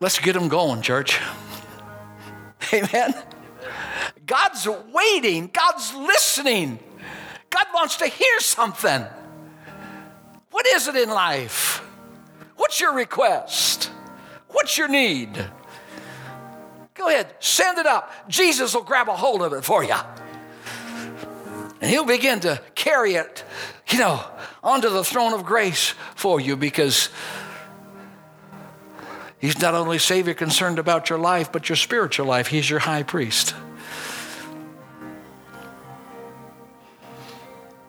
let's 0.00 0.18
get 0.18 0.34
them 0.34 0.48
going, 0.48 0.82
church. 0.82 1.18
Amen. 2.72 3.14
God's 4.26 4.68
waiting, 4.92 5.48
God's 5.50 5.94
listening. 5.94 6.78
God 7.48 7.66
wants 7.72 7.96
to 7.96 8.06
hear 8.06 8.40
something. 8.40 9.06
What 10.50 10.66
is 10.66 10.88
it 10.88 10.96
in 10.96 11.08
life? 11.08 11.82
What's 12.56 12.80
your 12.80 12.94
request? 12.94 13.90
What's 14.48 14.76
your 14.76 14.88
need? 14.88 15.30
Go 16.94 17.08
ahead, 17.08 17.34
send 17.38 17.78
it 17.78 17.86
up. 17.86 18.12
Jesus 18.28 18.74
will 18.74 18.82
grab 18.82 19.08
a 19.08 19.16
hold 19.16 19.40
of 19.40 19.54
it 19.54 19.64
for 19.64 19.82
you. 19.82 19.94
And 21.80 21.90
he'll 21.90 22.04
begin 22.04 22.40
to 22.40 22.60
carry 22.74 23.14
it, 23.14 23.44
you 23.90 23.98
know, 23.98 24.24
onto 24.64 24.90
the 24.90 25.04
throne 25.04 25.32
of 25.32 25.44
grace 25.44 25.94
for 26.16 26.40
you 26.40 26.56
because 26.56 27.08
he's 29.38 29.60
not 29.60 29.74
only 29.74 29.98
Savior 29.98 30.34
concerned 30.34 30.78
about 30.78 31.08
your 31.08 31.18
life, 31.18 31.52
but 31.52 31.68
your 31.68 31.76
spiritual 31.76 32.26
life. 32.26 32.48
He's 32.48 32.68
your 32.68 32.80
high 32.80 33.04
priest. 33.04 33.54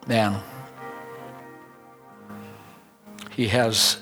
Man, 0.08 0.42
he 3.32 3.48
has 3.48 4.02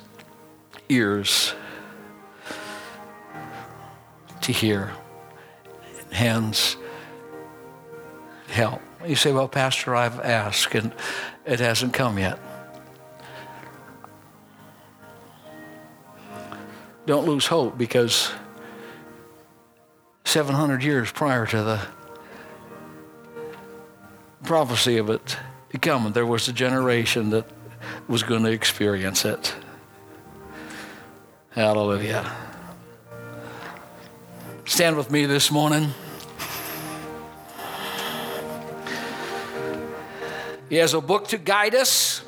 ears 0.90 1.54
to 4.42 4.52
hear, 4.52 4.94
hands 6.12 6.78
help. 8.58 8.82
You 9.06 9.16
say, 9.16 9.32
Well, 9.32 9.48
Pastor, 9.48 9.96
I've 9.96 10.20
asked 10.20 10.74
and 10.76 10.92
it 11.46 11.60
hasn't 11.60 11.94
come 11.94 12.18
yet. 12.18 12.40
Don't 17.06 17.26
lose 17.26 17.48
hope 17.48 17.78
because 17.78 18.34
700 20.26 20.84
years 20.84 21.10
prior 21.10 21.46
to 21.46 21.64
the 21.64 21.82
prophecy 24.44 24.98
of 24.98 25.10
it 25.10 25.38
coming, 25.82 26.12
there 26.12 26.26
was 26.26 26.48
a 26.48 26.54
generation 26.54 27.30
that 27.30 27.46
was 28.08 28.24
going 28.24 28.44
to 28.44 28.52
experience 28.52 29.24
it. 29.24 29.54
Hallelujah. 31.52 32.30
Stand 34.66 34.98
with 34.98 35.12
me 35.12 35.26
this 35.28 35.52
morning. 35.52 35.94
He 40.70 40.76
has 40.78 40.94
a 40.94 41.02
book 41.02 41.30
to 41.30 41.38
guide 41.38 41.76
us. 41.76 42.24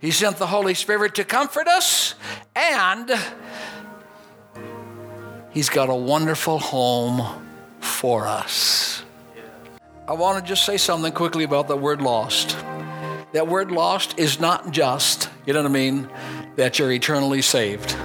He 0.00 0.10
sent 0.10 0.38
the 0.38 0.46
Holy 0.46 0.74
Spirit 0.74 1.14
to 1.16 1.24
comfort 1.24 1.68
us. 1.68 2.14
And 2.54 3.10
He's 5.50 5.68
got 5.68 5.88
a 5.88 5.94
wonderful 5.94 6.58
home 6.58 7.42
for 7.80 8.26
us. 8.26 9.02
I 10.08 10.12
want 10.12 10.44
to 10.44 10.48
just 10.48 10.66
say 10.66 10.76
something 10.76 11.12
quickly 11.12 11.44
about 11.44 11.66
the 11.66 11.76
word 11.76 12.02
lost. 12.02 12.56
That 13.32 13.48
word 13.48 13.70
lost 13.70 14.18
is 14.18 14.38
not 14.38 14.70
just, 14.70 15.30
you 15.46 15.52
know 15.52 15.62
what 15.62 15.70
I 15.70 15.72
mean, 15.72 16.08
that 16.56 16.78
you're 16.78 16.92
eternally 16.92 17.42
saved, 17.42 17.96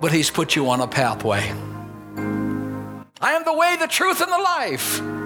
but 0.00 0.12
He's 0.12 0.30
put 0.30 0.54
you 0.54 0.68
on 0.70 0.80
a 0.80 0.86
pathway. 0.86 1.50
I 3.20 3.32
am 3.32 3.44
the 3.44 3.52
way, 3.52 3.76
the 3.78 3.88
truth, 3.88 4.20
and 4.20 4.30
the 4.30 4.38
life. 4.38 5.17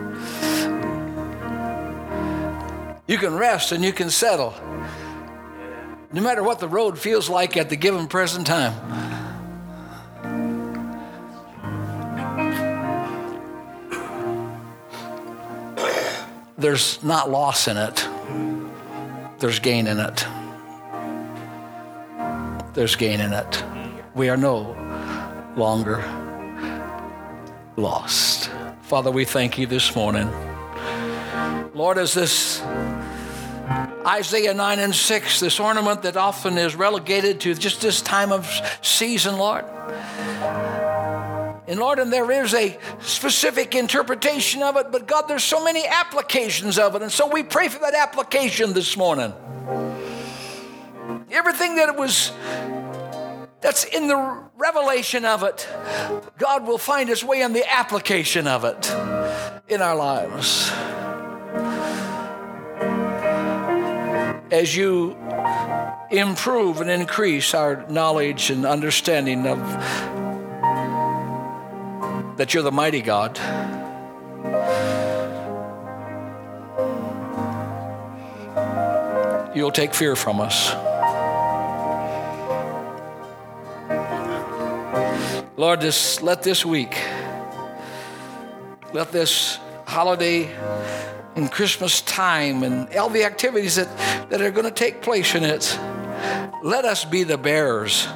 You 3.12 3.18
can 3.18 3.34
rest 3.34 3.72
and 3.72 3.84
you 3.84 3.92
can 3.92 4.08
settle. 4.08 4.54
No 6.14 6.22
matter 6.22 6.42
what 6.42 6.60
the 6.60 6.66
road 6.66 6.98
feels 6.98 7.28
like 7.28 7.58
at 7.58 7.68
the 7.68 7.76
given 7.76 8.06
present 8.06 8.46
time. 8.46 8.72
There's 16.56 17.02
not 17.04 17.28
loss 17.28 17.68
in 17.68 17.76
it, 17.76 18.08
there's 19.40 19.58
gain 19.58 19.86
in 19.86 19.98
it. 20.00 20.24
There's 22.72 22.96
gain 22.96 23.20
in 23.20 23.34
it. 23.34 23.62
We 24.14 24.30
are 24.30 24.38
no 24.38 24.74
longer 25.54 25.98
lost. 27.76 28.50
Father, 28.80 29.10
we 29.10 29.26
thank 29.26 29.58
you 29.58 29.66
this 29.66 29.94
morning. 29.94 30.30
Lord, 31.74 31.98
as 31.98 32.14
this 32.14 32.62
Isaiah 34.06 34.54
9 34.54 34.78
and 34.78 34.94
6, 34.94 35.40
this 35.40 35.60
ornament 35.60 36.02
that 36.02 36.16
often 36.16 36.58
is 36.58 36.74
relegated 36.74 37.40
to 37.40 37.54
just 37.54 37.80
this 37.80 38.02
time 38.02 38.32
of 38.32 38.50
season, 38.82 39.36
Lord. 39.36 39.64
And 41.68 41.78
Lord, 41.78 42.00
and 42.00 42.12
there 42.12 42.30
is 42.30 42.52
a 42.52 42.76
specific 43.00 43.74
interpretation 43.74 44.62
of 44.62 44.76
it, 44.76 44.90
but 44.90 45.06
God, 45.06 45.22
there's 45.28 45.44
so 45.44 45.64
many 45.64 45.86
applications 45.86 46.78
of 46.78 46.96
it. 46.96 47.02
And 47.02 47.12
so 47.12 47.28
we 47.28 47.42
pray 47.44 47.68
for 47.68 47.78
that 47.78 47.94
application 47.94 48.72
this 48.72 48.96
morning. 48.96 49.32
Everything 51.30 51.76
that 51.76 51.88
it 51.88 51.96
was 51.96 52.32
that's 53.60 53.84
in 53.84 54.08
the 54.08 54.42
revelation 54.56 55.24
of 55.24 55.44
it, 55.44 55.68
God 56.36 56.66
will 56.66 56.78
find 56.78 57.08
his 57.08 57.22
way 57.22 57.42
in 57.42 57.52
the 57.52 57.64
application 57.72 58.48
of 58.48 58.64
it 58.64 58.90
in 59.68 59.80
our 59.80 59.94
lives. 59.94 60.70
As 64.52 64.76
you 64.76 65.16
improve 66.10 66.82
and 66.82 66.90
increase 66.90 67.54
our 67.54 67.86
knowledge 67.88 68.50
and 68.50 68.66
understanding 68.66 69.46
of 69.46 69.58
that 72.36 72.52
you're 72.52 72.62
the 72.62 72.70
mighty 72.70 73.00
God. 73.00 73.38
You'll 79.56 79.70
take 79.70 79.94
fear 79.94 80.14
from 80.16 80.38
us. 80.38 80.74
Lord, 85.56 85.80
this, 85.80 86.20
let 86.20 86.42
this 86.42 86.62
week, 86.66 86.94
let 88.92 89.12
this 89.12 89.58
holiday 89.86 90.50
and 91.34 91.50
Christmas 91.50 92.00
time 92.02 92.62
and 92.62 92.94
all 92.96 93.08
the 93.08 93.24
activities 93.24 93.76
that, 93.76 93.88
that 94.30 94.40
are 94.40 94.50
going 94.50 94.64
to 94.64 94.70
take 94.70 95.02
place 95.02 95.34
in 95.34 95.44
it, 95.44 95.78
let 96.62 96.84
us 96.84 97.04
be 97.04 97.24
the 97.24 97.38
bearers. 97.38 98.06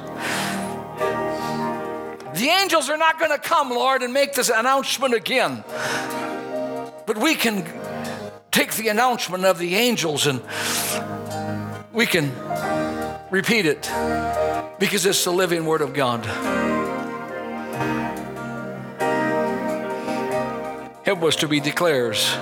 The 2.33 2.49
angels 2.49 2.89
are 2.89 2.97
not 2.97 3.17
going 3.19 3.31
to 3.31 3.39
come, 3.39 3.69
Lord, 3.71 4.03
and 4.03 4.13
make 4.13 4.33
this 4.33 4.49
announcement 4.49 5.13
again. 5.13 5.63
But 7.05 7.17
we 7.17 7.35
can 7.35 7.65
take 8.51 8.73
the 8.73 8.89
announcement 8.89 9.45
of 9.45 9.57
the 9.57 9.75
angels 9.75 10.27
and 10.27 10.41
we 11.93 12.05
can 12.05 12.31
repeat 13.31 13.65
it 13.65 13.89
because 14.79 15.05
it's 15.05 15.23
the 15.23 15.31
living 15.31 15.65
Word 15.65 15.81
of 15.81 15.93
God. 15.93 16.25
Help 21.03 21.23
us 21.23 21.37
to 21.37 21.47
be 21.47 21.59
declares, 21.59 22.35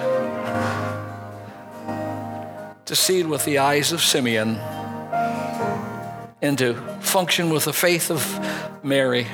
to 2.86 2.96
see 2.96 3.20
it 3.20 3.28
with 3.28 3.44
the 3.46 3.58
eyes 3.58 3.92
of 3.92 4.02
Simeon, 4.02 4.56
and 6.42 6.58
to 6.58 6.76
function 7.02 7.50
with 7.50 7.66
the 7.66 7.74
faith 7.74 8.10
of 8.12 8.24
Mary, 8.84 9.28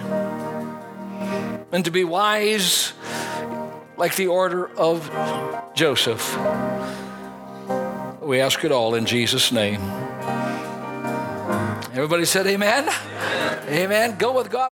and 1.72 1.86
to 1.86 1.91
be 1.91 2.03
wise 2.03 2.93
like 3.97 4.15
the 4.15 4.28
order 4.28 4.69
of 4.78 5.11
Joseph. 5.76 6.36
We 8.22 8.39
ask 8.39 8.63
it 8.63 8.72
all 8.72 8.95
in 8.95 9.05
Jesus' 9.05 9.51
name. 9.51 9.82
Everybody 11.93 12.26
said 12.26 12.47
amen? 12.47 12.89
Amen. 13.67 14.17
Go 14.17 14.32
with 14.32 14.49
God. 14.49 14.72